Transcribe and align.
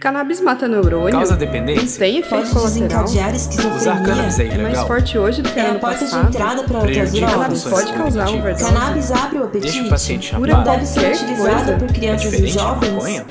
Cannabis 0.00 0.40
mata 0.40 0.66
neurônio? 0.66 1.10
Causa 1.12 1.36
dependência? 1.36 1.98
Tem 1.98 2.16
efeito 2.16 2.30
Pode 2.48 2.50
colateral? 2.54 3.04
desencadear 3.04 3.34
esquizofrenia. 3.34 3.76
Usar 3.76 4.02
cannabis 4.02 4.38
é 4.38 4.42
É 4.44 4.46
mais 4.48 4.58
ilegal? 4.60 4.86
forte 4.86 5.18
hoje 5.18 5.42
do 5.42 5.50
que 5.52 5.60
É 5.60 5.62
a 5.62 5.70
ano 5.72 5.78
porta 5.80 5.98
de 5.98 6.04
passado? 6.06 6.28
entrada 6.28 6.62
para 6.62 6.78
outras 6.78 7.12
drogas. 7.12 7.34
Cannabis 7.34 7.64
pode 7.64 7.92
causar 7.92 8.28
overdose? 8.30 8.64
Cannabis 8.64 9.10
abre 9.12 9.38
o 9.38 9.44
apetite. 9.44 9.72
Deixa 9.72 9.86
o 9.86 9.90
paciente 9.90 10.34
Cura 10.34 10.50
chapado. 10.52 10.70
Deve 10.70 10.86
ser 10.86 11.36
coisa. 11.36 11.76
por 11.78 11.90
É 11.90 11.92
crianças 11.92 12.32
e 12.32 12.46
jovens. 12.46 12.92
maconha? 12.92 13.26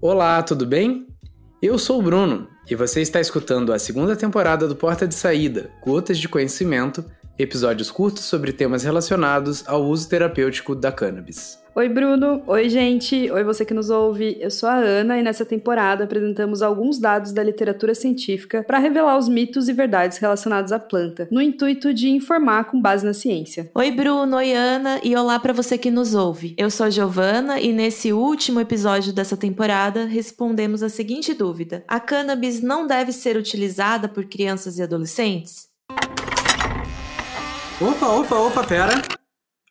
Olá, 0.00 0.42
tudo 0.42 0.66
bem? 0.66 1.06
Eu 1.60 1.78
sou 1.78 1.98
o 1.98 2.02
Bruno 2.02 2.48
e 2.68 2.74
você 2.74 3.00
está 3.00 3.20
escutando 3.20 3.72
a 3.72 3.78
segunda 3.78 4.16
temporada 4.16 4.66
do 4.66 4.74
Porta 4.74 5.06
de 5.06 5.14
Saída, 5.14 5.70
Gotas 5.80 6.18
de 6.18 6.28
Conhecimento, 6.28 7.04
episódios 7.38 7.90
curtos 7.90 8.24
sobre 8.24 8.52
temas 8.52 8.82
relacionados 8.82 9.62
ao 9.66 9.84
uso 9.84 10.08
terapêutico 10.08 10.74
da 10.74 10.90
cannabis. 10.90 11.58
Oi, 11.78 11.90
Bruno. 11.90 12.42
Oi, 12.46 12.70
gente. 12.70 13.30
Oi, 13.30 13.44
você 13.44 13.62
que 13.62 13.74
nos 13.74 13.90
ouve. 13.90 14.38
Eu 14.40 14.50
sou 14.50 14.66
a 14.66 14.76
Ana 14.76 15.18
e 15.18 15.22
nessa 15.22 15.44
temporada 15.44 16.04
apresentamos 16.04 16.62
alguns 16.62 16.98
dados 16.98 17.32
da 17.32 17.42
literatura 17.42 17.94
científica 17.94 18.64
para 18.66 18.78
revelar 18.78 19.18
os 19.18 19.28
mitos 19.28 19.68
e 19.68 19.74
verdades 19.74 20.16
relacionados 20.16 20.72
à 20.72 20.78
planta, 20.78 21.28
no 21.30 21.42
intuito 21.42 21.92
de 21.92 22.08
informar 22.08 22.64
com 22.64 22.80
base 22.80 23.04
na 23.04 23.12
ciência. 23.12 23.70
Oi, 23.74 23.90
Bruno. 23.90 24.38
Oi, 24.38 24.54
Ana. 24.54 24.98
E 25.04 25.14
olá 25.14 25.38
para 25.38 25.52
você 25.52 25.76
que 25.76 25.90
nos 25.90 26.14
ouve. 26.14 26.54
Eu 26.56 26.70
sou 26.70 26.86
a 26.86 26.90
Giovana 26.90 27.60
e 27.60 27.70
nesse 27.74 28.10
último 28.10 28.58
episódio 28.58 29.12
dessa 29.12 29.36
temporada 29.36 30.06
respondemos 30.06 30.82
a 30.82 30.88
seguinte 30.88 31.34
dúvida: 31.34 31.84
A 31.86 32.00
cannabis 32.00 32.62
não 32.62 32.86
deve 32.86 33.12
ser 33.12 33.36
utilizada 33.36 34.08
por 34.08 34.24
crianças 34.24 34.78
e 34.78 34.82
adolescentes? 34.82 35.75
Opa, 37.78 38.06
opa, 38.08 38.36
opa, 38.36 38.64
pera! 38.64 39.02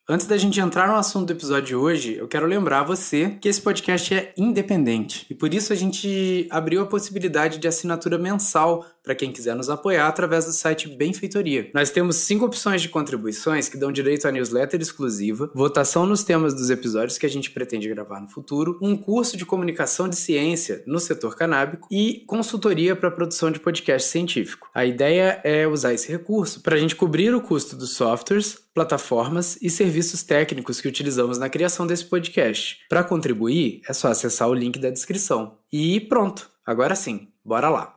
Antes 0.08 0.28
da 0.28 0.38
gente 0.38 0.59
entrar 0.59 0.88
no 0.88 0.94
assunto 0.94 1.25
do 1.25 1.34
episódio 1.34 1.66
de 1.66 1.75
hoje, 1.75 2.14
eu 2.14 2.28
quero 2.28 2.45
lembrar 2.45 2.84
você 2.84 3.31
que 3.42 3.50
esse 3.50 3.59
podcast 3.59 4.14
é 4.14 4.31
independente 4.38 5.25
e 5.28 5.34
por 5.34 5.52
isso 5.52 5.73
a 5.73 5.75
gente 5.75 6.48
abriu 6.52 6.83
a 6.83 6.86
possibilidade 6.86 7.58
de 7.58 7.67
assinatura 7.67 8.20
mensal 8.20 8.86
para 9.06 9.16
quem 9.16 9.31
quiser 9.31 9.56
nos 9.56 9.70
apoiar 9.70 10.08
através 10.08 10.45
do 10.45 10.52
site 10.52 10.89
Benfeitoria. 10.89 11.70
Nós 11.73 11.92
temos 11.92 12.16
cinco 12.17 12.45
opções 12.45 12.81
de 12.81 12.89
contribuições 12.89 13.70
que 13.70 13.78
dão 13.78 13.92
direito 13.92 14.28
a 14.28 14.31
newsletter 14.31 14.81
exclusiva, 14.81 15.50
votação 15.53 16.06
nos 16.06 16.23
temas 16.23 16.53
dos 16.53 16.72
episódios 16.72 17.17
que 17.17 17.26
a 17.26 17.30
gente 17.30 17.52
pretende 17.52 17.88
gravar 17.88 18.20
no 18.20 18.28
futuro, 18.28 18.80
um 18.81 18.98
curso 18.98 19.38
de 19.38 19.45
comunicação 19.45 20.09
de 20.09 20.16
ciência 20.16 20.83
no 20.88 21.00
setor 21.00 21.36
canábico 21.36 21.88
e 21.92 22.23
consultoria 22.26 22.95
para 22.95 23.11
produção 23.11 23.52
de 23.52 23.59
podcast 23.59 24.09
científico. 24.09 24.70
A 24.73 24.86
ideia 24.86 25.39
é 25.44 25.67
usar 25.67 25.94
esse 25.94 26.11
recurso 26.11 26.61
para 26.61 26.76
a 26.76 26.80
gente 26.80 26.95
cobrir 26.95 27.33
o 27.36 27.42
custo 27.42 27.76
dos 27.76 27.92
softwares, 27.92 28.58
plataformas 28.73 29.58
e 29.61 29.70
serviços 29.70 30.23
técnicos 30.23 30.81
que 30.81 30.88
utilizamos 30.88 31.38
na 31.38 31.50
criação 31.50 31.86
desse 31.86 32.06
podcast. 32.06 32.80
Para 32.89 33.03
contribuir, 33.03 33.81
é 33.88 33.94
só 33.94 34.09
acessar 34.09 34.50
o 34.50 34.53
link 34.53 34.80
da 34.80 34.89
descrição. 34.89 35.58
E 35.72 36.00
pronto, 36.02 36.50
agora 36.66 36.95
sim, 36.95 37.28
bora 37.44 37.70
lá! 37.70 37.94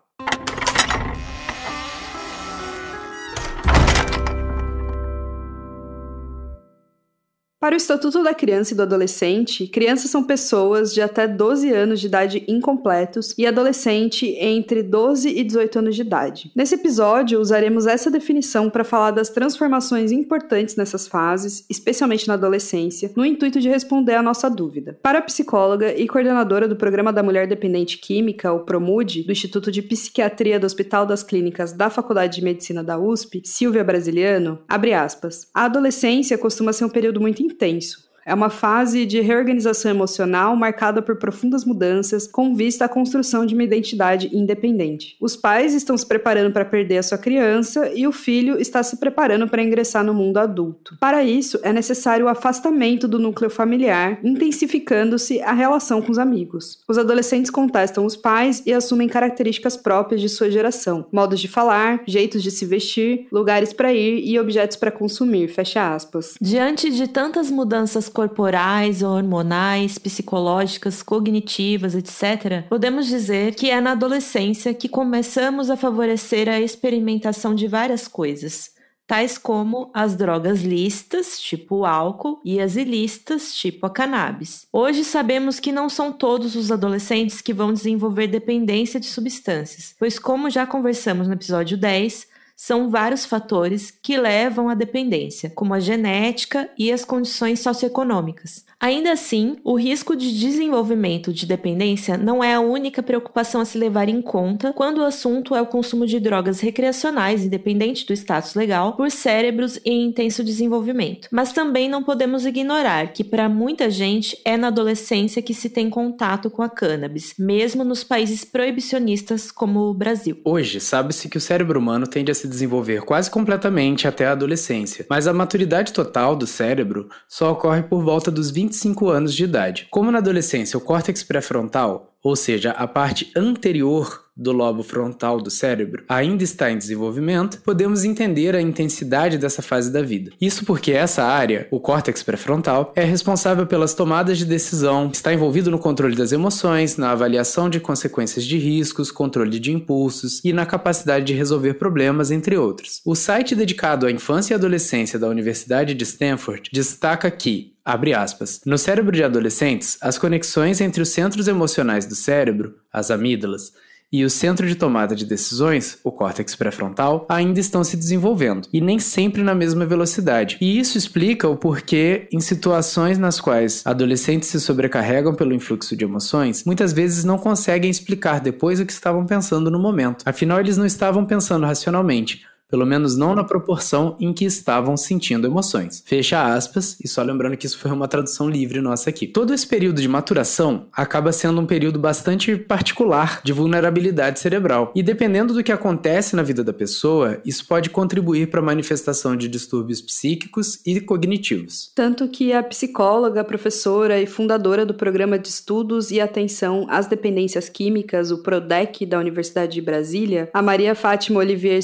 Para 7.68 7.74
o 7.74 7.76
Estatuto 7.76 8.22
da 8.22 8.32
Criança 8.32 8.72
e 8.72 8.76
do 8.78 8.82
Adolescente, 8.82 9.66
crianças 9.66 10.10
são 10.10 10.24
pessoas 10.24 10.94
de 10.94 11.02
até 11.02 11.28
12 11.28 11.70
anos 11.70 12.00
de 12.00 12.06
idade 12.06 12.42
incompletos 12.48 13.34
e 13.36 13.46
adolescente 13.46 14.24
entre 14.40 14.82
12 14.82 15.28
e 15.28 15.44
18 15.44 15.80
anos 15.80 15.94
de 15.94 16.00
idade. 16.00 16.50
Nesse 16.56 16.76
episódio, 16.76 17.38
usaremos 17.38 17.86
essa 17.86 18.10
definição 18.10 18.70
para 18.70 18.84
falar 18.84 19.10
das 19.10 19.28
transformações 19.28 20.10
importantes 20.12 20.76
nessas 20.76 21.06
fases, 21.06 21.66
especialmente 21.68 22.26
na 22.26 22.32
adolescência, 22.32 23.12
no 23.14 23.22
intuito 23.22 23.60
de 23.60 23.68
responder 23.68 24.14
à 24.14 24.22
nossa 24.22 24.48
dúvida. 24.48 24.98
Para 25.02 25.18
a 25.18 25.22
psicóloga 25.22 25.94
e 25.94 26.08
coordenadora 26.08 26.66
do 26.66 26.74
Programa 26.74 27.12
da 27.12 27.22
Mulher 27.22 27.46
Dependente 27.46 27.98
Química, 27.98 28.50
o 28.50 28.60
PROMUD, 28.60 29.24
do 29.24 29.32
Instituto 29.32 29.70
de 29.70 29.82
Psiquiatria 29.82 30.58
do 30.58 30.64
Hospital 30.64 31.04
das 31.04 31.22
Clínicas 31.22 31.74
da 31.74 31.90
Faculdade 31.90 32.36
de 32.36 32.44
Medicina 32.44 32.82
da 32.82 32.98
USP, 32.98 33.42
Silvia 33.44 33.84
Brasiliano, 33.84 34.58
abre 34.66 34.94
aspas, 34.94 35.46
a 35.52 35.66
adolescência 35.66 36.38
costuma 36.38 36.72
ser 36.72 36.86
um 36.86 36.88
período 36.88 37.20
muito 37.20 37.42
intenso. 37.58 38.07
É 38.28 38.34
uma 38.34 38.50
fase 38.50 39.06
de 39.06 39.22
reorganização 39.22 39.90
emocional 39.90 40.54
marcada 40.54 41.00
por 41.00 41.16
profundas 41.16 41.64
mudanças 41.64 42.26
com 42.26 42.54
vista 42.54 42.84
à 42.84 42.88
construção 42.88 43.46
de 43.46 43.54
uma 43.54 43.64
identidade 43.64 44.28
independente. 44.36 45.16
Os 45.18 45.34
pais 45.34 45.72
estão 45.72 45.96
se 45.96 46.04
preparando 46.04 46.52
para 46.52 46.62
perder 46.62 46.98
a 46.98 47.02
sua 47.02 47.16
criança 47.16 47.90
e 47.94 48.06
o 48.06 48.12
filho 48.12 48.60
está 48.60 48.82
se 48.82 48.98
preparando 48.98 49.48
para 49.48 49.62
ingressar 49.62 50.04
no 50.04 50.12
mundo 50.12 50.36
adulto. 50.36 50.94
Para 51.00 51.24
isso, 51.24 51.58
é 51.62 51.72
necessário 51.72 52.26
o 52.26 52.28
afastamento 52.28 53.08
do 53.08 53.18
núcleo 53.18 53.48
familiar, 53.48 54.18
intensificando-se 54.22 55.40
a 55.40 55.54
relação 55.54 56.02
com 56.02 56.12
os 56.12 56.18
amigos. 56.18 56.80
Os 56.86 56.98
adolescentes 56.98 57.50
contestam 57.50 58.04
os 58.04 58.14
pais 58.14 58.62
e 58.66 58.74
assumem 58.74 59.08
características 59.08 59.74
próprias 59.74 60.20
de 60.20 60.28
sua 60.28 60.50
geração, 60.50 61.06
modos 61.10 61.40
de 61.40 61.48
falar, 61.48 62.02
jeitos 62.06 62.42
de 62.42 62.50
se 62.50 62.66
vestir, 62.66 63.26
lugares 63.32 63.72
para 63.72 63.90
ir 63.90 64.22
e 64.22 64.38
objetos 64.38 64.76
para 64.76 64.90
consumir. 64.90 65.48
Fecha 65.48 65.94
aspas. 65.94 66.34
Diante 66.38 66.90
de 66.90 67.08
tantas 67.08 67.50
mudanças 67.50 68.06
corporais, 68.18 69.00
hormonais, 69.00 69.96
psicológicas, 69.96 71.04
cognitivas, 71.04 71.94
etc., 71.94 72.66
podemos 72.68 73.06
dizer 73.06 73.54
que 73.54 73.70
é 73.70 73.80
na 73.80 73.92
adolescência 73.92 74.74
que 74.74 74.88
começamos 74.88 75.70
a 75.70 75.76
favorecer 75.76 76.48
a 76.48 76.60
experimentação 76.60 77.54
de 77.54 77.68
várias 77.68 78.08
coisas, 78.08 78.72
tais 79.06 79.38
como 79.38 79.88
as 79.94 80.16
drogas 80.16 80.62
lícitas, 80.62 81.38
tipo 81.38 81.76
o 81.76 81.86
álcool, 81.86 82.40
e 82.44 82.60
as 82.60 82.74
ilícitas, 82.74 83.54
tipo 83.54 83.86
a 83.86 83.90
cannabis. 83.90 84.66
Hoje 84.72 85.04
sabemos 85.04 85.60
que 85.60 85.70
não 85.70 85.88
são 85.88 86.10
todos 86.10 86.56
os 86.56 86.72
adolescentes 86.72 87.40
que 87.40 87.54
vão 87.54 87.72
desenvolver 87.72 88.26
dependência 88.26 88.98
de 88.98 89.06
substâncias, 89.06 89.94
pois, 89.96 90.18
como 90.18 90.50
já 90.50 90.66
conversamos 90.66 91.28
no 91.28 91.34
episódio 91.34 91.78
10, 91.78 92.26
são 92.60 92.90
vários 92.90 93.24
fatores 93.24 93.92
que 94.02 94.18
levam 94.18 94.68
à 94.68 94.74
dependência, 94.74 95.48
como 95.48 95.74
a 95.74 95.78
genética 95.78 96.68
e 96.76 96.90
as 96.90 97.04
condições 97.04 97.60
socioeconômicas. 97.60 98.64
Ainda 98.80 99.12
assim, 99.12 99.56
o 99.62 99.76
risco 99.76 100.16
de 100.16 100.36
desenvolvimento 100.38 101.32
de 101.32 101.46
dependência 101.46 102.16
não 102.16 102.42
é 102.42 102.54
a 102.54 102.60
única 102.60 103.00
preocupação 103.00 103.60
a 103.60 103.64
se 103.64 103.78
levar 103.78 104.08
em 104.08 104.20
conta 104.20 104.72
quando 104.72 104.98
o 104.98 105.04
assunto 105.04 105.54
é 105.54 105.62
o 105.62 105.66
consumo 105.66 106.04
de 106.04 106.18
drogas 106.18 106.58
recreacionais, 106.58 107.44
independente 107.44 108.04
do 108.04 108.12
status 108.12 108.54
legal, 108.54 108.94
por 108.96 109.10
cérebros 109.10 109.78
em 109.84 110.06
intenso 110.06 110.42
desenvolvimento. 110.42 111.28
Mas 111.30 111.52
também 111.52 111.88
não 111.88 112.02
podemos 112.02 112.44
ignorar 112.44 113.12
que, 113.12 113.22
para 113.22 113.48
muita 113.48 113.88
gente, 113.88 114.36
é 114.44 114.56
na 114.56 114.66
adolescência 114.66 115.42
que 115.42 115.54
se 115.54 115.70
tem 115.70 115.88
contato 115.88 116.50
com 116.50 116.62
a 116.62 116.68
cannabis, 116.68 117.34
mesmo 117.38 117.84
nos 117.84 118.02
países 118.02 118.44
proibicionistas 118.44 119.52
como 119.52 119.80
o 119.80 119.94
Brasil. 119.94 120.40
Hoje, 120.44 120.80
sabe-se 120.80 121.28
que 121.28 121.38
o 121.38 121.40
cérebro 121.40 121.78
humano 121.78 122.06
tende 122.06 122.32
a 122.32 122.34
se 122.34 122.47
desenvolver 122.48 123.02
quase 123.02 123.30
completamente 123.30 124.08
até 124.08 124.26
a 124.26 124.32
adolescência, 124.32 125.06
mas 125.08 125.26
a 125.26 125.32
maturidade 125.32 125.92
total 125.92 126.34
do 126.34 126.46
cérebro 126.46 127.08
só 127.28 127.52
ocorre 127.52 127.82
por 127.82 128.02
volta 128.02 128.30
dos 128.30 128.50
25 128.50 129.08
anos 129.08 129.34
de 129.34 129.44
idade. 129.44 129.86
Como 129.90 130.10
na 130.10 130.18
adolescência 130.18 130.76
o 130.76 130.80
córtex 130.80 131.22
pré-frontal, 131.22 132.14
ou 132.22 132.34
seja, 132.34 132.72
a 132.72 132.86
parte 132.86 133.30
anterior 133.36 134.27
do 134.38 134.52
lobo 134.52 134.84
frontal 134.84 135.40
do 135.40 135.50
cérebro 135.50 136.04
ainda 136.08 136.44
está 136.44 136.70
em 136.70 136.78
desenvolvimento, 136.78 137.60
podemos 137.62 138.04
entender 138.04 138.54
a 138.54 138.62
intensidade 138.62 139.36
dessa 139.36 139.60
fase 139.60 139.90
da 139.90 140.00
vida. 140.00 140.30
Isso 140.40 140.64
porque 140.64 140.92
essa 140.92 141.24
área, 141.24 141.66
o 141.70 141.80
córtex 141.80 142.22
pré-frontal, 142.22 142.92
é 142.94 143.04
responsável 143.04 143.66
pelas 143.66 143.94
tomadas 143.94 144.38
de 144.38 144.44
decisão, 144.44 145.10
está 145.12 145.34
envolvido 145.34 145.70
no 145.70 145.78
controle 145.78 146.14
das 146.14 146.30
emoções, 146.30 146.96
na 146.96 147.10
avaliação 147.10 147.68
de 147.68 147.80
consequências 147.80 148.44
de 148.44 148.56
riscos, 148.56 149.10
controle 149.10 149.58
de 149.58 149.72
impulsos 149.72 150.40
e 150.44 150.52
na 150.52 150.64
capacidade 150.64 151.24
de 151.24 151.34
resolver 151.34 151.74
problemas, 151.74 152.30
entre 152.30 152.56
outros. 152.56 153.00
O 153.04 153.16
site 153.16 153.56
dedicado 153.56 154.06
à 154.06 154.10
infância 154.10 154.54
e 154.54 154.56
adolescência 154.56 155.18
da 155.18 155.28
Universidade 155.28 155.94
de 155.94 156.04
Stanford 156.04 156.70
destaca 156.72 157.30
que 157.30 157.76
Abre 157.88 158.12
aspas. 158.12 158.60
No 158.66 158.76
cérebro 158.76 159.12
de 159.12 159.24
adolescentes, 159.24 159.96
as 160.02 160.18
conexões 160.18 160.78
entre 160.78 161.00
os 161.00 161.08
centros 161.08 161.48
emocionais 161.48 162.04
do 162.04 162.14
cérebro, 162.14 162.74
as 162.92 163.10
amígdalas, 163.10 163.72
e 164.12 164.24
o 164.24 164.30
centro 164.30 164.66
de 164.66 164.74
tomada 164.74 165.14
de 165.14 165.26
decisões, 165.26 165.98
o 166.02 166.10
córtex 166.10 166.54
pré-frontal, 166.54 167.26
ainda 167.28 167.60
estão 167.60 167.84
se 167.84 167.96
desenvolvendo, 167.96 168.68
e 168.72 168.80
nem 168.80 168.98
sempre 168.98 169.42
na 169.42 169.54
mesma 169.54 169.84
velocidade. 169.84 170.56
E 170.60 170.78
isso 170.78 170.96
explica 170.96 171.48
o 171.48 171.56
porquê, 171.56 172.26
em 172.32 172.40
situações 172.40 173.18
nas 173.18 173.40
quais 173.40 173.82
adolescentes 173.84 174.48
se 174.48 174.60
sobrecarregam 174.60 175.34
pelo 175.34 175.54
influxo 175.54 175.96
de 175.96 176.04
emoções, 176.04 176.64
muitas 176.64 176.92
vezes 176.92 177.24
não 177.24 177.38
conseguem 177.38 177.90
explicar 177.90 178.40
depois 178.40 178.80
o 178.80 178.86
que 178.86 178.92
estavam 178.92 179.26
pensando 179.26 179.70
no 179.70 179.78
momento. 179.78 180.24
Afinal, 180.24 180.60
eles 180.60 180.76
não 180.76 180.86
estavam 180.86 181.24
pensando 181.24 181.66
racionalmente, 181.66 182.46
pelo 182.68 182.86
menos 182.86 183.16
não 183.16 183.34
na 183.34 183.44
proporção 183.44 184.16
em 184.20 184.32
que 184.32 184.44
estavam 184.44 184.96
sentindo 184.96 185.46
emoções. 185.46 186.02
Fecha 186.04 186.54
aspas, 186.54 186.96
e 187.02 187.08
só 187.08 187.22
lembrando 187.22 187.56
que 187.56 187.66
isso 187.66 187.78
foi 187.78 187.90
uma 187.90 188.08
tradução 188.08 188.48
livre 188.48 188.80
nossa 188.80 189.10
aqui. 189.10 189.26
Todo 189.26 189.54
esse 189.54 189.66
período 189.66 190.00
de 190.00 190.08
maturação 190.08 190.86
acaba 190.92 191.32
sendo 191.32 191.60
um 191.60 191.66
período 191.66 191.98
bastante 191.98 192.56
particular 192.56 193.40
de 193.42 193.52
vulnerabilidade 193.52 194.38
cerebral, 194.38 194.92
e 194.94 195.02
dependendo 195.02 195.54
do 195.54 195.62
que 195.62 195.72
acontece 195.72 196.36
na 196.36 196.42
vida 196.42 196.62
da 196.62 196.72
pessoa, 196.72 197.40
isso 197.44 197.66
pode 197.66 197.90
contribuir 197.90 198.50
para 198.50 198.60
a 198.60 198.64
manifestação 198.64 199.36
de 199.36 199.48
distúrbios 199.48 200.00
psíquicos 200.00 200.80
e 200.84 201.00
cognitivos. 201.00 201.90
Tanto 201.94 202.28
que 202.28 202.52
a 202.52 202.62
psicóloga, 202.62 203.42
professora 203.44 204.20
e 204.20 204.26
fundadora 204.26 204.84
do 204.84 204.94
programa 204.94 205.38
de 205.38 205.48
estudos 205.48 206.10
e 206.10 206.20
atenção 206.20 206.86
às 206.88 207.06
dependências 207.06 207.68
químicas, 207.68 208.30
o 208.30 208.42
PRODEC 208.42 209.06
da 209.06 209.18
Universidade 209.18 209.72
de 209.72 209.80
Brasília, 209.80 210.50
a 210.52 210.60
Maria 210.60 210.94
Fátima 210.94 211.40
Olivier 211.40 211.82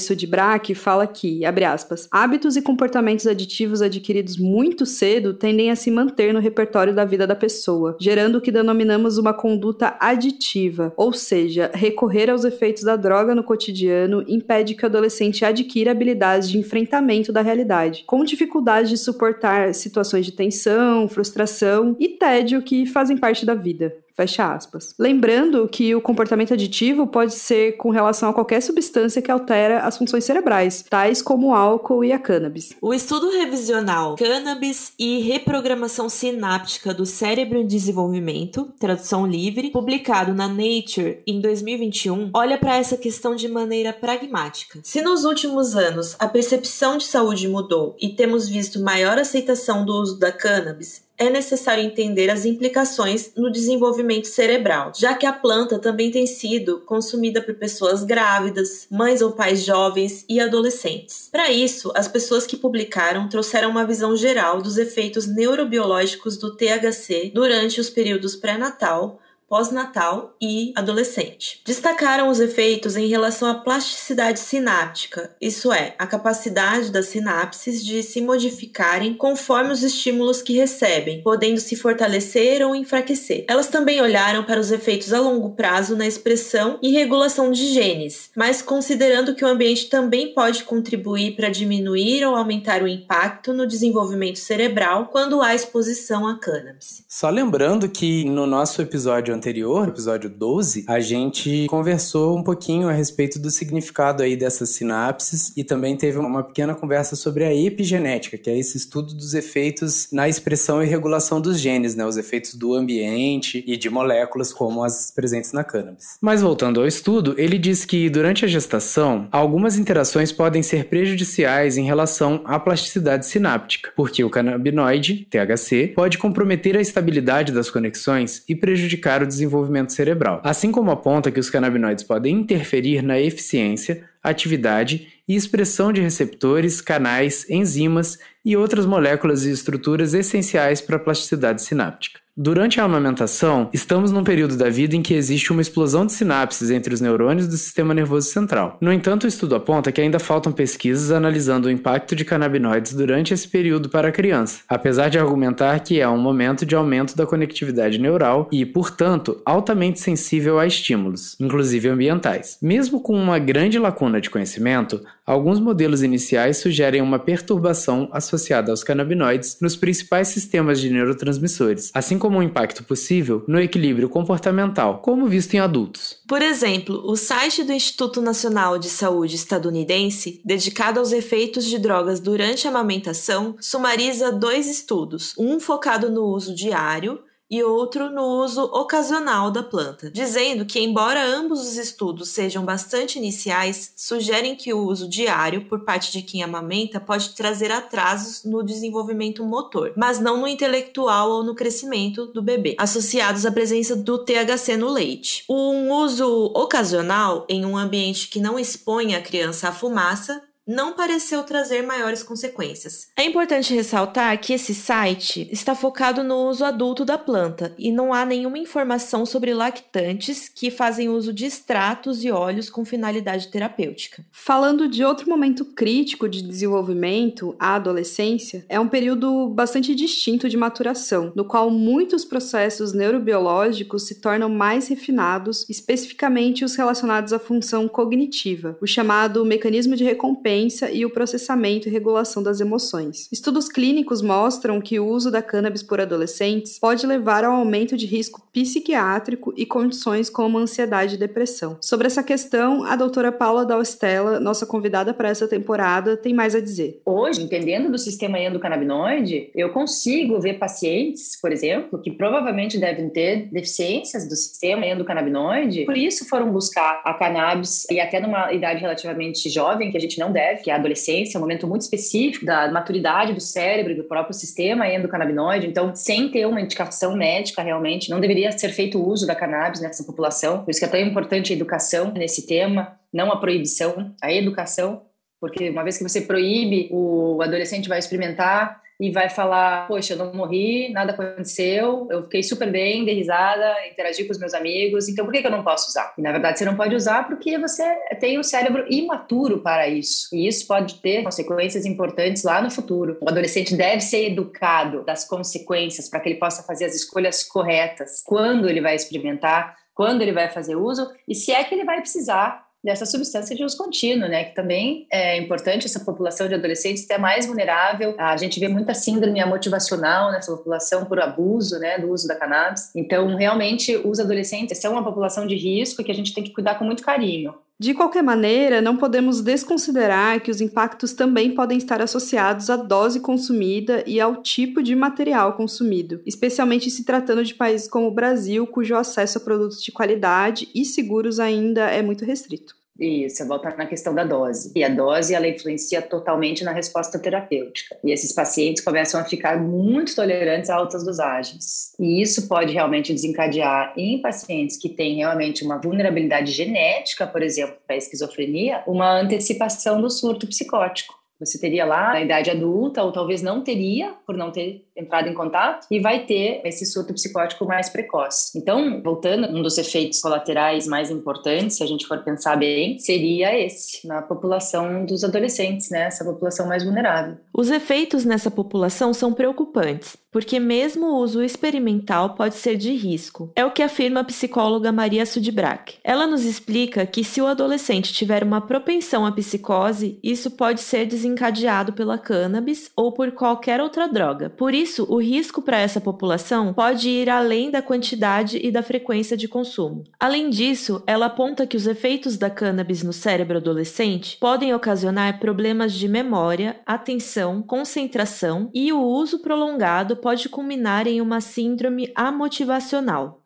Fala 0.75 1.07
que, 1.07 1.45
abre 1.45 1.65
aspas, 1.65 2.07
hábitos 2.11 2.55
e 2.55 2.61
comportamentos 2.61 3.25
aditivos 3.25 3.81
adquiridos 3.81 4.37
muito 4.37 4.85
cedo 4.85 5.33
tendem 5.33 5.71
a 5.71 5.75
se 5.75 5.89
manter 5.89 6.33
no 6.33 6.39
repertório 6.39 6.93
da 6.93 7.05
vida 7.05 7.25
da 7.25 7.35
pessoa, 7.35 7.97
gerando 7.99 8.37
o 8.37 8.41
que 8.41 8.51
denominamos 8.51 9.17
uma 9.17 9.33
conduta 9.33 9.97
aditiva, 9.99 10.93
ou 10.95 11.13
seja, 11.13 11.71
recorrer 11.73 12.29
aos 12.29 12.43
efeitos 12.43 12.83
da 12.83 12.95
droga 12.95 13.33
no 13.33 13.43
cotidiano 13.43 14.23
impede 14.27 14.75
que 14.75 14.83
o 14.83 14.85
adolescente 14.85 15.43
adquira 15.43 15.91
habilidades 15.91 16.49
de 16.49 16.57
enfrentamento 16.57 17.31
da 17.31 17.41
realidade, 17.41 18.03
com 18.05 18.23
dificuldade 18.23 18.89
de 18.89 18.97
suportar 18.97 19.73
situações 19.73 20.25
de 20.25 20.31
tensão, 20.31 21.07
frustração 21.07 21.95
e 21.99 22.09
tédio 22.09 22.61
que 22.61 22.85
fazem 22.85 23.17
parte 23.17 23.45
da 23.45 23.55
vida. 23.55 24.04
Fecha 24.15 24.53
aspas. 24.53 24.95
Lembrando 24.97 25.67
que 25.67 25.93
o 25.93 26.01
comportamento 26.01 26.53
aditivo 26.53 27.05
pode 27.05 27.33
ser 27.33 27.73
com 27.73 27.89
relação 27.89 28.29
a 28.29 28.33
qualquer 28.33 28.61
substância 28.61 29.21
que 29.21 29.29
altera 29.29 29.79
as 29.79 29.97
funções 29.97 30.23
cerebrais, 30.23 30.85
tais 30.89 31.21
como 31.21 31.47
o 31.47 31.53
álcool 31.53 32.03
e 32.03 32.13
a 32.13 32.19
cannabis. 32.19 32.75
O 32.81 32.93
estudo 32.93 33.29
revisional 33.29 34.15
Cannabis 34.15 34.93
e 34.97 35.19
Reprogramação 35.19 36.07
Sináptica 36.07 36.93
do 36.93 37.05
Cérebro 37.05 37.59
em 37.59 37.67
Desenvolvimento, 37.67 38.71
tradução 38.79 39.27
livre, 39.27 39.71
publicado 39.71 40.33
na 40.33 40.47
Nature 40.47 41.21
em 41.27 41.41
2021, 41.41 42.31
olha 42.33 42.57
para 42.57 42.77
essa 42.77 42.95
questão 42.95 43.35
de 43.35 43.49
maneira 43.49 43.91
pragmática. 43.91 44.79
Se 44.81 45.01
nos 45.01 45.25
últimos 45.25 45.75
anos 45.75 46.15
a 46.19 46.27
percepção 46.27 46.97
de 46.97 47.03
saúde 47.05 47.49
mudou 47.49 47.97
e 47.99 48.09
temos 48.09 48.47
visto 48.47 48.79
maior 48.79 49.17
aceitação 49.17 49.83
do 49.83 49.93
uso 49.93 50.17
da 50.17 50.31
cannabis, 50.31 51.04
é 51.17 51.29
necessário 51.29 51.83
entender 51.83 52.29
as 52.29 52.45
implicações 52.45 53.31
no 53.35 53.51
desenvolvimento 53.51 54.25
cerebral, 54.25 54.91
já 54.95 55.13
que 55.13 55.25
a 55.25 55.33
planta 55.33 55.79
também 55.79 56.11
tem 56.11 56.27
sido 56.27 56.81
consumida 56.81 57.41
por 57.41 57.55
pessoas 57.55 58.03
grávidas, 58.03 58.87
mães 58.89 59.21
ou 59.21 59.31
pais 59.31 59.63
jovens 59.63 60.25
e 60.27 60.39
adolescentes. 60.39 61.29
Para 61.31 61.51
isso, 61.51 61.91
as 61.95 62.07
pessoas 62.07 62.45
que 62.45 62.57
publicaram 62.57 63.29
trouxeram 63.29 63.69
uma 63.69 63.85
visão 63.85 64.15
geral 64.15 64.61
dos 64.61 64.77
efeitos 64.77 65.27
neurobiológicos 65.27 66.37
do 66.37 66.55
THC 66.55 67.31
durante 67.33 67.79
os 67.79 67.89
períodos 67.89 68.35
pré-natal, 68.35 69.19
pós-natal 69.47 70.35
e 70.41 70.73
adolescente. 70.75 71.61
Destacaram 71.65 72.29
os 72.29 72.39
efeitos 72.39 72.95
em 72.95 73.07
relação 73.07 73.47
à 73.49 73.55
plasticidade 73.55 74.39
sináptica, 74.39 75.35
isso 75.39 75.71
é, 75.71 75.95
a 75.99 76.07
capacidade 76.07 76.91
das 76.91 77.07
sinapses 77.07 77.85
de 77.85 78.01
se 78.01 78.21
modificarem 78.21 79.13
conforme 79.13 79.71
os 79.71 79.83
estímulos 79.83 80.41
que 80.41 80.53
recebem, 80.53 81.21
podendo 81.21 81.59
se 81.59 81.75
fortalecer 81.75 82.65
ou 82.65 82.75
enfraquecer. 82.75 83.45
Elas 83.47 83.67
também 83.67 84.01
olharam 84.01 84.43
para 84.43 84.59
os 84.59 84.71
efeitos 84.71 85.13
a 85.13 85.19
longo 85.19 85.51
prazo 85.51 85.95
na 85.95 86.07
expressão 86.07 86.79
e 86.81 86.91
regulação 86.91 87.51
de 87.51 87.67
genes, 87.67 88.31
mas 88.35 88.61
considerando 88.61 89.35
que 89.35 89.45
o 89.45 89.47
ambiente 89.47 89.89
também 89.89 90.33
pode 90.33 90.63
contribuir 90.63 91.35
para 91.35 91.49
diminuir 91.49 92.25
ou 92.25 92.35
aumentar 92.35 92.81
o 92.81 92.87
impacto 92.87 93.53
no 93.53 93.67
desenvolvimento 93.67 94.39
cerebral 94.39 95.09
quando 95.11 95.41
há 95.41 95.53
exposição 95.53 96.27
a 96.27 96.39
cannabis. 96.39 97.03
Só 97.07 97.29
lembrando 97.29 97.87
que 97.89 98.25
no 98.25 98.47
nosso 98.47 98.81
episódio 98.81 99.34
anterior, 99.35 99.87
episódio 99.87 100.29
12, 100.29 100.85
a 100.87 100.99
gente 100.99 101.67
conversou 101.69 102.37
um 102.37 102.43
pouquinho 102.43 102.87
a 102.87 102.91
respeito 102.91 103.37
do 103.37 103.51
significado 103.51 104.23
aí 104.23 104.35
dessas 104.35 104.69
sinapses 104.69 105.51
e 105.55 105.63
também 105.63 105.95
teve 105.95 106.17
uma 106.17 106.43
pequena 106.43 106.73
conversa 106.73 107.15
sobre 107.15 107.43
a 107.43 107.53
epigenética, 107.53 108.37
que 108.37 108.49
é 108.49 108.57
esse 108.57 108.77
estudo 108.77 109.13
dos 109.13 109.33
efeitos 109.33 110.07
na 110.11 110.27
expressão 110.27 110.81
e 110.81 110.87
regulação 110.87 111.41
dos 111.41 111.59
genes, 111.59 111.95
né, 111.95 112.05
os 112.05 112.17
efeitos 112.17 112.55
do 112.55 112.73
ambiente 112.73 113.63
e 113.67 113.75
de 113.75 113.89
moléculas 113.89 114.53
como 114.53 114.83
as 114.83 115.11
presentes 115.11 115.51
na 115.51 115.63
cannabis. 115.63 116.17
Mas 116.21 116.41
voltando 116.41 116.79
ao 116.79 116.87
estudo, 116.87 117.35
ele 117.37 117.57
diz 117.57 117.85
que 117.85 118.09
durante 118.09 118.45
a 118.45 118.47
gestação, 118.47 119.27
algumas 119.31 119.77
interações 119.77 120.31
podem 120.31 120.63
ser 120.63 120.85
prejudiciais 120.85 121.77
em 121.77 121.83
relação 121.83 122.41
à 122.45 122.59
plasticidade 122.59 123.25
sináptica, 123.25 123.91
porque 123.95 124.23
o 124.23 124.29
canabinoide, 124.29 125.27
THC, 125.29 125.93
pode 125.95 126.17
comprometer 126.17 126.77
a 126.77 126.81
estabilidade 126.81 127.51
das 127.51 127.69
conexões 127.69 128.43
e 128.47 128.55
prejudicar 128.55 129.24
o 129.25 129.27
desenvolvimento 129.27 129.91
cerebral, 129.91 130.41
assim 130.43 130.71
como 130.71 130.91
aponta 130.91 131.31
que 131.31 131.39
os 131.39 131.49
canabinoides 131.49 132.03
podem 132.03 132.37
interferir 132.37 133.01
na 133.01 133.19
eficiência, 133.19 134.03
atividade 134.23 135.07
e 135.27 135.35
expressão 135.35 135.91
de 135.91 136.01
receptores, 136.01 136.81
canais, 136.81 137.49
enzimas 137.49 138.17
e 138.43 138.55
outras 138.55 138.85
moléculas 138.85 139.45
e 139.45 139.51
estruturas 139.51 140.13
essenciais 140.13 140.81
para 140.81 140.95
a 140.95 140.99
plasticidade 140.99 141.61
sináptica. 141.61 142.24
Durante 142.37 142.81
a 142.81 142.83
amamentação, 142.83 143.69
estamos 143.71 144.11
num 144.11 144.21
período 144.21 144.57
da 144.57 144.69
vida 144.69 144.93
em 144.93 145.01
que 145.01 145.13
existe 145.13 145.53
uma 145.53 145.61
explosão 145.61 146.05
de 146.05 146.11
sinapses 146.11 146.69
entre 146.69 146.93
os 146.93 146.99
neurônios 146.99 147.47
do 147.47 147.55
sistema 147.55 147.93
nervoso 147.93 148.27
central. 148.29 148.77
No 148.81 148.91
entanto, 148.91 149.23
o 149.23 149.27
estudo 149.27 149.55
aponta 149.55 149.89
que 149.89 150.01
ainda 150.01 150.19
faltam 150.19 150.51
pesquisas 150.51 151.11
analisando 151.11 151.69
o 151.69 151.71
impacto 151.71 152.13
de 152.13 152.25
canabinoides 152.25 152.93
durante 152.93 153.33
esse 153.33 153.47
período 153.47 153.87
para 153.87 154.09
a 154.09 154.11
criança, 154.11 154.59
apesar 154.67 155.07
de 155.07 155.17
argumentar 155.17 155.79
que 155.79 156.01
é 156.01 156.09
um 156.09 156.17
momento 156.17 156.65
de 156.65 156.75
aumento 156.75 157.15
da 157.15 157.25
conectividade 157.25 157.97
neural 157.97 158.49
e, 158.51 158.65
portanto, 158.65 159.41
altamente 159.45 160.01
sensível 160.01 160.59
a 160.59 160.67
estímulos, 160.67 161.37
inclusive 161.39 161.87
ambientais. 161.87 162.57
Mesmo 162.61 162.99
com 162.99 163.13
uma 163.13 163.39
grande 163.39 163.79
lacuna 163.79 164.19
de 164.19 164.29
conhecimento, 164.29 165.01
alguns 165.25 165.57
modelos 165.57 166.03
iniciais 166.03 166.57
sugerem 166.57 167.01
uma 167.01 167.17
perturbação 167.17 168.09
associada 168.11 168.73
aos 168.73 168.83
canabinoides 168.83 169.57
nos 169.61 169.77
principais 169.77 170.27
sistemas 170.27 170.81
de 170.81 170.89
neurotransmissores, 170.89 171.91
assim 171.93 172.19
como 172.25 172.39
um 172.39 172.41
impacto 172.41 172.83
possível 172.83 173.43
no 173.47 173.59
equilíbrio 173.59 174.09
comportamental, 174.09 174.97
como 174.97 175.27
visto 175.27 175.53
em 175.53 175.59
adultos. 175.59 176.17
Por 176.27 176.41
exemplo, 176.41 177.03
o 177.05 177.15
site 177.15 177.63
do 177.63 177.71
Instituto 177.71 178.19
Nacional 178.19 178.79
de 178.79 178.89
Saúde 178.89 179.35
estadunidense, 179.35 180.41
dedicado 180.43 180.99
aos 180.99 181.11
efeitos 181.11 181.65
de 181.65 181.77
drogas 181.77 182.19
durante 182.19 182.65
a 182.65 182.71
amamentação, 182.71 183.55
sumariza 183.59 184.31
dois 184.31 184.67
estudos, 184.67 185.35
um 185.37 185.59
focado 185.59 186.09
no 186.09 186.23
uso 186.23 186.55
diário 186.55 187.19
e 187.49 187.63
outro 187.63 188.09
no 188.09 188.23
uso 188.43 188.63
ocasional 188.63 189.51
da 189.51 189.61
planta, 189.61 190.09
dizendo 190.09 190.65
que, 190.65 190.79
embora 190.79 191.23
ambos 191.23 191.61
os 191.61 191.77
estudos 191.77 192.29
sejam 192.29 192.65
bastante 192.65 193.17
iniciais, 193.17 193.93
sugerem 193.95 194.55
que 194.55 194.73
o 194.73 194.85
uso 194.85 195.07
diário 195.07 195.65
por 195.65 195.81
parte 195.81 196.11
de 196.11 196.21
quem 196.21 196.43
amamenta 196.43 196.99
pode 196.99 197.35
trazer 197.35 197.71
atrasos 197.71 198.43
no 198.43 198.63
desenvolvimento 198.63 199.43
motor, 199.45 199.93
mas 199.95 200.19
não 200.19 200.37
no 200.37 200.47
intelectual 200.47 201.29
ou 201.29 201.43
no 201.43 201.55
crescimento 201.55 202.25
do 202.27 202.41
bebê, 202.41 202.75
associados 202.79 203.45
à 203.45 203.51
presença 203.51 203.95
do 203.95 204.17
THC 204.17 204.77
no 204.77 204.89
leite. 204.89 205.43
Um 205.49 205.91
uso 205.91 206.51
ocasional 206.55 207.45
em 207.47 207.65
um 207.65 207.77
ambiente 207.77 208.27
que 208.27 208.39
não 208.39 208.57
expõe 208.57 209.15
a 209.15 209.21
criança 209.21 209.69
à 209.69 209.71
fumaça 209.71 210.41
não 210.67 210.93
pareceu 210.93 211.43
trazer 211.43 211.83
maiores 211.83 212.23
consequências. 212.23 213.09
É 213.15 213.23
importante 213.23 213.73
ressaltar 213.73 214.39
que 214.39 214.53
esse 214.53 214.73
site 214.73 215.47
está 215.51 215.75
focado 215.75 216.23
no 216.23 216.49
uso 216.49 216.65
adulto 216.65 217.05
da 217.05 217.17
planta 217.17 217.73
e 217.77 217.91
não 217.91 218.11
há 218.11 218.25
nenhuma 218.25 218.57
informação 218.57 219.25
sobre 219.25 219.53
lactantes 219.53 220.49
que 220.49 220.71
fazem 220.71 221.07
uso 221.07 221.31
de 221.31 221.45
extratos 221.45 222.23
e 222.23 222.31
óleos 222.31 222.69
com 222.69 222.83
finalidade 222.83 223.49
terapêutica. 223.49 224.25
Falando 224.31 224.87
de 224.87 225.03
outro 225.03 225.29
momento 225.29 225.65
crítico 225.65 226.27
de 226.27 226.41
desenvolvimento, 226.41 227.55
a 227.59 227.75
adolescência, 227.75 228.65
é 228.67 228.79
um 228.79 228.87
período 228.87 229.49
bastante 229.49 229.93
distinto 229.93 230.49
de 230.49 230.57
maturação, 230.57 231.31
no 231.35 231.45
qual 231.45 231.69
muitos 231.69 232.25
processos 232.25 232.91
neurobiológicos 232.91 234.07
se 234.07 234.15
tornam 234.15 234.49
mais 234.49 234.87
refinados, 234.87 235.69
especificamente 235.69 236.65
os 236.65 236.75
relacionados 236.75 237.33
à 237.33 237.39
função 237.39 237.87
cognitiva, 237.87 238.77
o 238.81 238.87
chamado 238.87 239.45
mecanismo 239.45 239.95
de 239.95 240.03
recompensa 240.03 240.54
e 240.91 241.05
o 241.05 241.09
processamento 241.09 241.87
e 241.87 241.91
regulação 241.91 242.41
das 242.41 242.61
emoções. 242.61 243.27
Estudos 243.31 243.67
clínicos 243.67 244.21
mostram 244.21 244.79
que 244.79 244.99
o 244.99 245.05
uso 245.05 245.29
da 245.29 245.41
cannabis 245.41 245.83
por 245.83 245.99
adolescentes 245.99 246.79
pode 246.79 247.05
levar 247.05 247.43
ao 247.43 247.53
aumento 247.53 247.97
de 247.97 248.05
risco 248.05 248.41
psiquiátrico 248.53 249.53
e 249.57 249.65
condições 249.65 250.29
como 250.29 250.57
ansiedade 250.57 251.15
e 251.15 251.17
depressão. 251.17 251.77
Sobre 251.81 252.07
essa 252.07 252.23
questão, 252.23 252.85
a 252.85 252.95
doutora 252.95 253.31
Paula 253.31 253.65
Dalstella, 253.65 254.39
nossa 254.39 254.65
convidada 254.65 255.13
para 255.13 255.29
essa 255.29 255.47
temporada, 255.47 256.15
tem 256.15 256.33
mais 256.33 256.55
a 256.55 256.61
dizer. 256.61 257.01
Hoje, 257.05 257.41
entendendo 257.41 257.91
do 257.91 257.97
sistema 257.97 258.39
endocannabinoide, 258.39 259.49
eu 259.53 259.69
consigo 259.69 260.39
ver 260.39 260.53
pacientes, 260.53 261.39
por 261.41 261.51
exemplo, 261.51 262.01
que 262.01 262.11
provavelmente 262.11 262.77
devem 262.77 263.09
ter 263.09 263.49
deficiências 263.51 264.27
do 264.27 264.35
sistema 264.35 264.85
endocannabinoide, 264.85 265.85
por 265.85 265.97
isso 265.97 266.27
foram 266.27 266.51
buscar 266.51 267.01
a 267.03 267.13
cannabis 267.13 267.85
e 267.89 267.99
até 267.99 268.19
numa 268.19 268.53
idade 268.53 268.79
relativamente 268.79 269.49
jovem, 269.49 269.91
que 269.91 269.97
a 269.97 269.99
gente 269.99 270.19
não 270.19 270.31
deve 270.31 270.44
breve, 270.45 270.61
que 270.61 270.69
é 270.69 270.73
a 270.73 270.77
adolescência, 270.77 271.37
um 271.37 271.41
momento 271.41 271.67
muito 271.67 271.81
específico 271.81 272.45
da 272.45 272.71
maturidade 272.71 273.33
do 273.33 273.41
cérebro 273.41 273.95
do 273.95 274.03
próprio 274.03 274.33
sistema 274.33 274.87
endocannabinoide. 274.87 275.67
Então, 275.67 275.95
sem 275.95 276.29
ter 276.29 276.45
uma 276.45 276.61
indicação 276.61 277.15
médica, 277.15 277.61
realmente, 277.61 278.09
não 278.09 278.19
deveria 278.19 278.51
ser 278.51 278.69
feito 278.69 278.99
o 278.99 279.07
uso 279.07 279.25
da 279.25 279.35
cannabis 279.35 279.81
nessa 279.81 280.03
população. 280.03 280.63
Por 280.63 280.71
isso 280.71 280.79
que 280.79 280.85
é 280.85 280.89
tão 280.89 280.99
importante 280.99 281.51
a 281.51 281.55
educação 281.55 282.11
nesse 282.11 282.45
tema, 282.45 282.99
não 283.11 283.31
a 283.31 283.37
proibição, 283.37 284.13
a 284.21 284.31
educação, 284.31 285.01
porque 285.39 285.69
uma 285.69 285.83
vez 285.83 285.97
que 285.97 286.03
você 286.03 286.21
proíbe, 286.21 286.89
o 286.91 287.41
adolescente 287.41 287.89
vai 287.89 287.99
experimentar 287.99 288.81
e 288.99 289.11
vai 289.11 289.29
falar: 289.29 289.87
Poxa, 289.87 290.13
eu 290.13 290.17
não 290.17 290.33
morri, 290.33 290.89
nada 290.89 291.11
aconteceu, 291.11 292.07
eu 292.09 292.23
fiquei 292.23 292.43
super 292.43 292.71
bem, 292.71 293.05
dei 293.05 293.15
risada, 293.15 293.75
interagi 293.91 294.23
com 294.23 294.31
os 294.31 294.39
meus 294.39 294.53
amigos, 294.53 295.09
então 295.09 295.25
por 295.25 295.33
que, 295.33 295.41
que 295.41 295.47
eu 295.47 295.51
não 295.51 295.63
posso 295.63 295.89
usar? 295.89 296.13
E 296.17 296.21
na 296.21 296.31
verdade 296.31 296.59
você 296.59 296.65
não 296.65 296.75
pode 296.75 296.95
usar 296.95 297.27
porque 297.27 297.57
você 297.57 297.83
tem 298.19 298.37
o 298.37 298.43
cérebro 298.43 298.85
imaturo 298.89 299.59
para 299.59 299.87
isso. 299.87 300.27
E 300.33 300.47
isso 300.47 300.67
pode 300.67 300.95
ter 301.01 301.23
consequências 301.23 301.85
importantes 301.85 302.43
lá 302.43 302.61
no 302.61 302.71
futuro. 302.71 303.17
O 303.21 303.29
adolescente 303.29 303.75
deve 303.75 304.01
ser 304.01 304.31
educado 304.31 305.03
das 305.03 305.25
consequências 305.27 306.09
para 306.09 306.19
que 306.19 306.29
ele 306.29 306.39
possa 306.39 306.63
fazer 306.63 306.85
as 306.85 306.95
escolhas 306.95 307.43
corretas 307.43 308.21
quando 308.25 308.69
ele 308.69 308.81
vai 308.81 308.95
experimentar, 308.95 309.75
quando 309.93 310.21
ele 310.21 310.31
vai 310.31 310.49
fazer 310.49 310.75
uso 310.75 311.09
e 311.27 311.35
se 311.35 311.51
é 311.51 311.63
que 311.63 311.73
ele 311.73 311.85
vai 311.85 311.99
precisar 311.99 312.65
dessa 312.85 313.05
substância 313.05 313.55
de 313.55 313.63
uso 313.63 313.75
contínuo, 313.77 314.29
né? 314.29 314.45
Que 314.45 314.55
também 314.55 315.07
é 315.11 315.37
importante 315.37 315.87
essa 315.87 315.99
população 315.99 316.47
de 316.47 316.53
adolescentes 316.53 317.09
é 317.09 317.17
mais 317.17 317.47
vulnerável. 317.47 318.13
A 318.17 318.37
gente 318.37 318.59
vê 318.59 318.67
muita 318.67 318.93
síndrome 318.93 319.43
motivacional 319.45 320.31
nessa 320.31 320.55
população 320.55 321.05
por 321.05 321.19
abuso, 321.19 321.79
né, 321.79 321.97
do 321.97 322.11
uso 322.11 322.27
da 322.27 322.35
cannabis. 322.35 322.91
Então, 322.95 323.35
realmente, 323.35 323.97
os 323.97 324.19
adolescentes 324.19 324.77
são 324.77 324.93
uma 324.93 325.03
população 325.03 325.47
de 325.47 325.55
risco 325.55 326.03
que 326.03 326.11
a 326.11 326.15
gente 326.15 326.33
tem 326.33 326.43
que 326.43 326.51
cuidar 326.51 326.75
com 326.75 326.85
muito 326.85 327.03
carinho. 327.03 327.53
De 327.77 327.93
qualquer 327.93 328.23
maneira, 328.23 328.81
não 328.81 328.95
podemos 328.95 329.41
desconsiderar 329.41 330.41
que 330.41 330.49
os 330.49 330.61
impactos 330.61 331.11
também 331.11 331.53
podem 331.53 331.77
estar 331.77 332.01
associados 332.01 332.69
à 332.69 332.77
dose 332.77 333.19
consumida 333.19 334.01
e 334.07 334.17
ao 334.17 334.41
tipo 334.41 334.81
de 334.81 334.95
material 334.95 335.57
consumido, 335.57 336.21
especialmente 336.25 336.89
se 336.89 337.03
tratando 337.03 337.43
de 337.43 337.53
países 337.53 337.89
como 337.89 338.07
o 338.07 338.13
Brasil, 338.13 338.65
cujo 338.65 338.95
acesso 338.95 339.39
a 339.39 339.41
produtos 339.41 339.83
de 339.83 339.91
qualidade 339.91 340.69
e 340.73 340.85
seguros 340.85 341.37
ainda 341.37 341.89
é 341.89 342.01
muito 342.01 342.23
restrito. 342.23 342.84
Isso, 342.99 343.45
volta 343.45 343.75
na 343.75 343.85
questão 343.85 344.15
da 344.15 344.23
dose. 344.23 344.71
E 344.73 344.83
a 344.83 344.87
dose, 344.87 345.33
ela 345.33 345.47
influencia 345.47 346.01
totalmente 346.01 346.63
na 346.63 346.71
resposta 346.71 347.19
terapêutica. 347.19 347.97
E 348.03 348.11
esses 348.11 348.31
pacientes 348.31 348.83
começam 348.83 349.19
a 349.19 349.25
ficar 349.25 349.61
muito 349.61 350.15
tolerantes 350.15 350.69
a 350.69 350.75
altas 350.75 351.03
dosagens. 351.03 351.93
E 351.99 352.21
isso 352.21 352.47
pode 352.47 352.71
realmente 352.73 353.13
desencadear 353.13 353.93
em 353.97 354.21
pacientes 354.21 354.77
que 354.77 354.87
têm 354.87 355.17
realmente 355.17 355.63
uma 355.63 355.77
vulnerabilidade 355.77 356.53
genética, 356.53 357.27
por 357.27 357.43
exemplo, 357.43 357.75
para 357.85 357.97
esquizofrenia, 357.97 358.81
uma 358.87 359.19
antecipação 359.19 360.01
do 360.01 360.09
surto 360.09 360.47
psicótico. 360.47 361.13
Você 361.37 361.59
teria 361.59 361.83
lá 361.83 362.13
na 362.13 362.21
idade 362.21 362.49
adulta, 362.49 363.03
ou 363.03 363.11
talvez 363.11 363.41
não 363.41 363.61
teria, 363.61 364.13
por 364.25 364.37
não 364.37 364.51
ter 364.51 364.84
entrado 364.95 365.27
em 365.27 365.33
contato, 365.33 365.87
e 365.91 365.99
vai 365.99 366.25
ter 366.25 366.61
esse 366.63 366.85
surto 366.85 367.13
psicótico 367.13 367.65
mais 367.65 367.89
precoce. 367.89 368.57
Então, 368.57 369.01
voltando, 369.01 369.47
um 369.47 369.61
dos 369.61 369.77
efeitos 369.77 370.19
colaterais 370.21 370.87
mais 370.87 371.11
importantes, 371.11 371.77
se 371.77 371.83
a 371.83 371.87
gente 371.87 372.05
for 372.07 372.23
pensar 372.23 372.55
bem, 372.55 372.97
seria 372.99 373.57
esse, 373.57 374.07
na 374.07 374.21
população 374.21 375.05
dos 375.05 375.23
adolescentes, 375.23 375.89
né? 375.89 376.05
Essa 376.05 376.23
população 376.23 376.67
mais 376.67 376.83
vulnerável. 376.83 377.37
Os 377.53 377.69
efeitos 377.69 378.25
nessa 378.25 378.49
população 378.49 379.13
são 379.13 379.33
preocupantes, 379.33 380.17
porque 380.31 380.59
mesmo 380.59 381.07
o 381.07 381.17
uso 381.17 381.43
experimental 381.43 382.35
pode 382.35 382.55
ser 382.55 382.77
de 382.77 382.93
risco. 382.93 383.51
É 383.55 383.65
o 383.65 383.71
que 383.71 383.83
afirma 383.83 384.21
a 384.21 384.23
psicóloga 384.23 384.91
Maria 384.91 385.25
Sudbrack. 385.25 385.95
Ela 386.03 386.27
nos 386.27 386.45
explica 386.45 387.05
que 387.05 387.23
se 387.23 387.41
o 387.41 387.47
adolescente 387.47 388.13
tiver 388.13 388.43
uma 388.43 388.61
propensão 388.61 389.25
à 389.25 389.31
psicose, 389.31 390.19
isso 390.23 390.51
pode 390.51 390.81
ser 390.81 391.05
desencadeado 391.05 391.93
pela 391.93 392.17
cannabis 392.17 392.91
ou 392.95 393.11
por 393.11 393.31
qualquer 393.31 393.81
outra 393.81 394.07
droga. 394.07 394.49
Por 394.49 394.73
isso, 394.73 394.84
o 395.07 395.17
risco 395.17 395.61
para 395.61 395.79
essa 395.79 395.99
população 395.99 396.73
pode 396.73 397.09
ir 397.09 397.29
além 397.29 397.71
da 397.71 397.81
quantidade 397.81 398.59
e 398.61 398.71
da 398.71 398.83
frequência 398.83 399.35
de 399.35 399.47
consumo. 399.47 400.03
Além 400.19 400.49
disso, 400.49 401.03
ela 401.07 401.25
aponta 401.25 401.65
que 401.65 401.75
os 401.75 401.87
efeitos 401.87 402.37
da 402.37 402.49
cannabis 402.49 403.03
no 403.03 403.11
cérebro 403.11 403.57
adolescente 403.57 404.37
podem 404.39 404.73
ocasionar 404.73 405.39
problemas 405.39 405.93
de 405.93 406.07
memória, 406.07 406.79
atenção, 406.85 407.61
concentração 407.61 408.69
e 408.73 408.93
o 408.93 409.01
uso 409.01 409.39
prolongado 409.39 410.15
pode 410.17 410.47
culminar 410.49 411.07
em 411.07 411.21
uma 411.21 411.41
síndrome 411.41 412.11
amotivacional. 412.15 413.41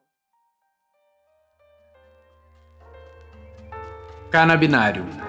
Canabinário 4.30 5.29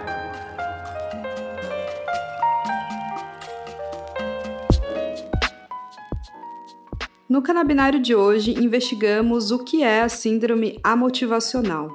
No 7.31 7.41
canabinário 7.41 8.03
de 8.03 8.13
hoje, 8.13 8.55
investigamos 8.61 9.53
o 9.53 9.61
que 9.61 9.85
é 9.85 10.01
a 10.01 10.09
síndrome 10.09 10.81
amotivacional. 10.83 11.89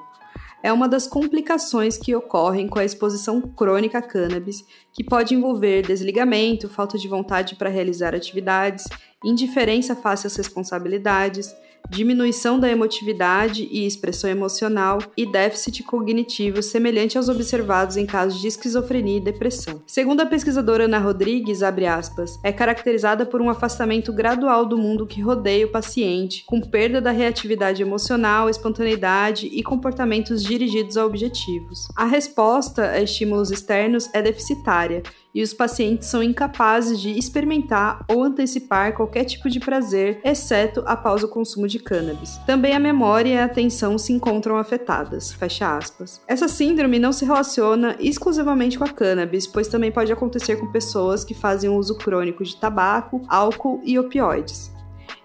É 0.64 0.72
uma 0.72 0.88
das 0.88 1.08
complicações 1.08 1.98
que 1.98 2.16
ocorrem 2.16 2.70
com 2.70 2.80
a 2.80 2.86
exposição 2.86 3.42
crônica 3.42 3.98
a 3.98 4.02
cannabis, 4.02 4.64
que 4.94 5.04
pode 5.04 5.36
envolver 5.36 5.86
desligamento, 5.86 6.70
falta 6.70 6.98
de 6.98 7.10
vontade 7.10 7.56
para 7.58 7.70
realizar 7.70 8.16
atividades, 8.16 8.86
indiferença 9.26 9.94
face 9.94 10.26
às 10.26 10.38
responsabilidades, 10.38 11.54
diminuição 11.90 12.60
da 12.60 12.70
emotividade 12.70 13.68
e 13.72 13.86
expressão 13.86 14.30
emocional 14.30 15.00
e 15.16 15.26
déficit 15.26 15.84
cognitivo 15.84 16.62
semelhante 16.62 17.18
aos 17.18 17.30
observados 17.30 17.98
em 17.98 18.06
casos 18.06 18.40
de 18.40 18.48
esquizofrenia 18.48 19.18
e 19.18 19.22
depressão. 19.22 19.82
Segundo 19.86 20.22
a 20.22 20.26
pesquisadora 20.26 20.86
Ana 20.86 21.00
Rodrigues, 21.00 21.62
aspas, 21.64 22.40
é 22.44 22.52
caracterizada 22.52 23.26
por 23.26 23.42
um 23.42 23.50
afastamento 23.50 24.14
gradual 24.14 24.66
do 24.66 24.78
mundo 24.78 25.06
que 25.06 25.22
rodeia 25.22 25.66
o 25.66 25.72
paciente, 25.72 26.44
com 26.46 26.62
perda 26.62 27.02
da 27.02 27.12
reatividade 27.12 27.82
emocional, 27.82 28.50
espontaneidade 28.50 29.48
e 29.48 29.62
comportamentos 29.62 30.44
dirigidos 30.44 30.98
a 30.98 31.06
objetivos. 31.06 31.88
A 31.96 32.06
resposta 32.06 32.92
a 32.92 33.02
estímulos 33.02 33.52
externos 33.52 34.10
é 34.14 34.22
deficitária 34.22 35.04
e 35.36 35.44
os 35.44 35.54
pacientes 35.54 36.08
são 36.08 36.24
incapazes 36.24 37.00
de 37.00 37.12
experimentar 37.12 38.06
ou 38.08 38.24
antecipar 38.24 38.96
qualquer 38.96 39.26
tipo 39.26 39.50
de 39.50 39.60
prazer, 39.60 40.22
exceto 40.24 40.82
após 40.86 41.22
o 41.24 41.28
consumo 41.28 41.68
de 41.68 41.78
cannabis. 41.78 42.38
Também 42.46 42.74
a 42.74 42.80
memória 42.80 43.30
e 43.30 43.38
a 43.38 43.44
atenção 43.44 43.98
se 43.98 44.14
encontram 44.14 44.58
afetadas. 44.58 45.34
Fecha 45.34 45.76
aspas. 45.78 46.22
Essa 46.26 46.48
síndrome 46.48 46.98
não 46.98 47.12
se 47.12 47.26
relaciona 47.26 47.98
exclusivamente 48.00 48.78
com 48.78 48.86
a 48.86 48.90
cannabis, 48.90 49.46
pois 49.46 49.68
também 49.68 49.92
pode 49.92 50.14
acontecer 50.14 50.56
com 50.56 50.72
pessoas 50.72 51.26
que 51.26 51.34
fazem 51.34 51.70
uso 51.70 51.98
crônico 51.98 52.44
de 52.44 52.56
tabaco, 52.56 53.22
álcool 53.28 53.82
e 53.84 54.00
opioides. 54.00 54.75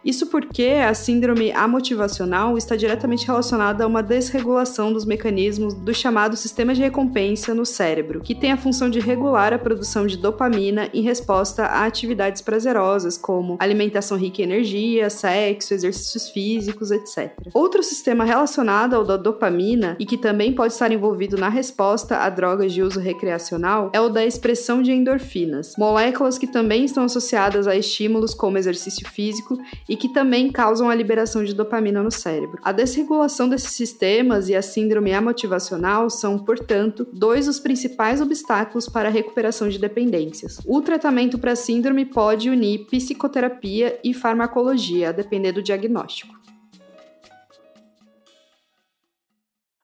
Isso 0.04 0.26
porque 0.28 0.78
a 0.86 0.94
síndrome 0.94 1.52
amotivacional 1.52 2.56
está 2.56 2.74
diretamente 2.74 3.26
relacionada 3.26 3.84
a 3.84 3.86
uma 3.86 4.02
desregulação 4.02 4.92
dos 4.92 5.04
mecanismos 5.04 5.74
do 5.74 5.92
chamado 5.94 6.36
sistema 6.36 6.74
de 6.74 6.80
recompensa 6.80 7.54
no 7.54 7.66
cérebro, 7.66 8.20
que 8.20 8.34
tem 8.34 8.50
a 8.50 8.56
função 8.56 8.88
de 8.88 8.98
regular 8.98 9.52
a 9.52 9.58
produção 9.58 10.06
de 10.06 10.16
dopamina 10.16 10.88
em 10.94 11.02
resposta 11.02 11.64
a 11.66 11.84
atividades 11.84 12.40
prazerosas, 12.40 13.18
como 13.18 13.56
alimentação 13.60 14.16
rica 14.16 14.40
em 14.40 14.44
energia, 14.44 15.10
sexo, 15.10 15.74
exercícios 15.74 16.30
físicos, 16.30 16.90
etc. 16.90 17.32
Outro 17.52 17.82
sistema 17.82 18.24
relacionado 18.24 18.94
ao 18.94 19.04
da 19.04 19.18
dopamina 19.18 19.96
e 19.98 20.06
que 20.06 20.16
também 20.16 20.54
pode 20.54 20.72
estar 20.72 20.90
envolvido 20.90 21.36
na 21.36 21.50
resposta 21.50 22.16
a 22.18 22.30
drogas 22.30 22.72
de 22.72 22.82
uso 22.82 23.00
recreacional 23.00 23.90
é 23.92 24.00
o 24.00 24.08
da 24.08 24.24
expressão 24.24 24.80
de 24.80 24.92
endorfinas, 24.92 25.74
moléculas 25.76 26.38
que 26.38 26.46
também 26.46 26.86
estão 26.86 27.04
associadas 27.04 27.66
a 27.66 27.76
estímulos 27.76 28.32
como 28.32 28.56
exercício 28.56 29.06
físico 29.06 29.58
e 29.90 29.96
que 29.96 30.08
também 30.08 30.52
causam 30.52 30.88
a 30.88 30.94
liberação 30.94 31.42
de 31.42 31.52
dopamina 31.52 32.00
no 32.00 32.12
cérebro. 32.12 32.60
A 32.62 32.70
desregulação 32.70 33.48
desses 33.48 33.72
sistemas 33.72 34.48
e 34.48 34.54
a 34.54 34.62
síndrome 34.62 35.12
amotivacional 35.12 36.08
são, 36.08 36.38
portanto, 36.38 37.04
dois 37.12 37.46
dos 37.46 37.58
principais 37.58 38.20
obstáculos 38.20 38.88
para 38.88 39.08
a 39.08 39.12
recuperação 39.12 39.68
de 39.68 39.80
dependências. 39.80 40.60
O 40.64 40.80
tratamento 40.80 41.40
para 41.40 41.52
a 41.52 41.56
síndrome 41.56 42.04
pode 42.04 42.48
unir 42.48 42.86
psicoterapia 42.86 43.98
e 44.04 44.14
farmacologia, 44.14 45.08
a 45.08 45.12
depender 45.12 45.50
do 45.50 45.60
diagnóstico. 45.60 46.39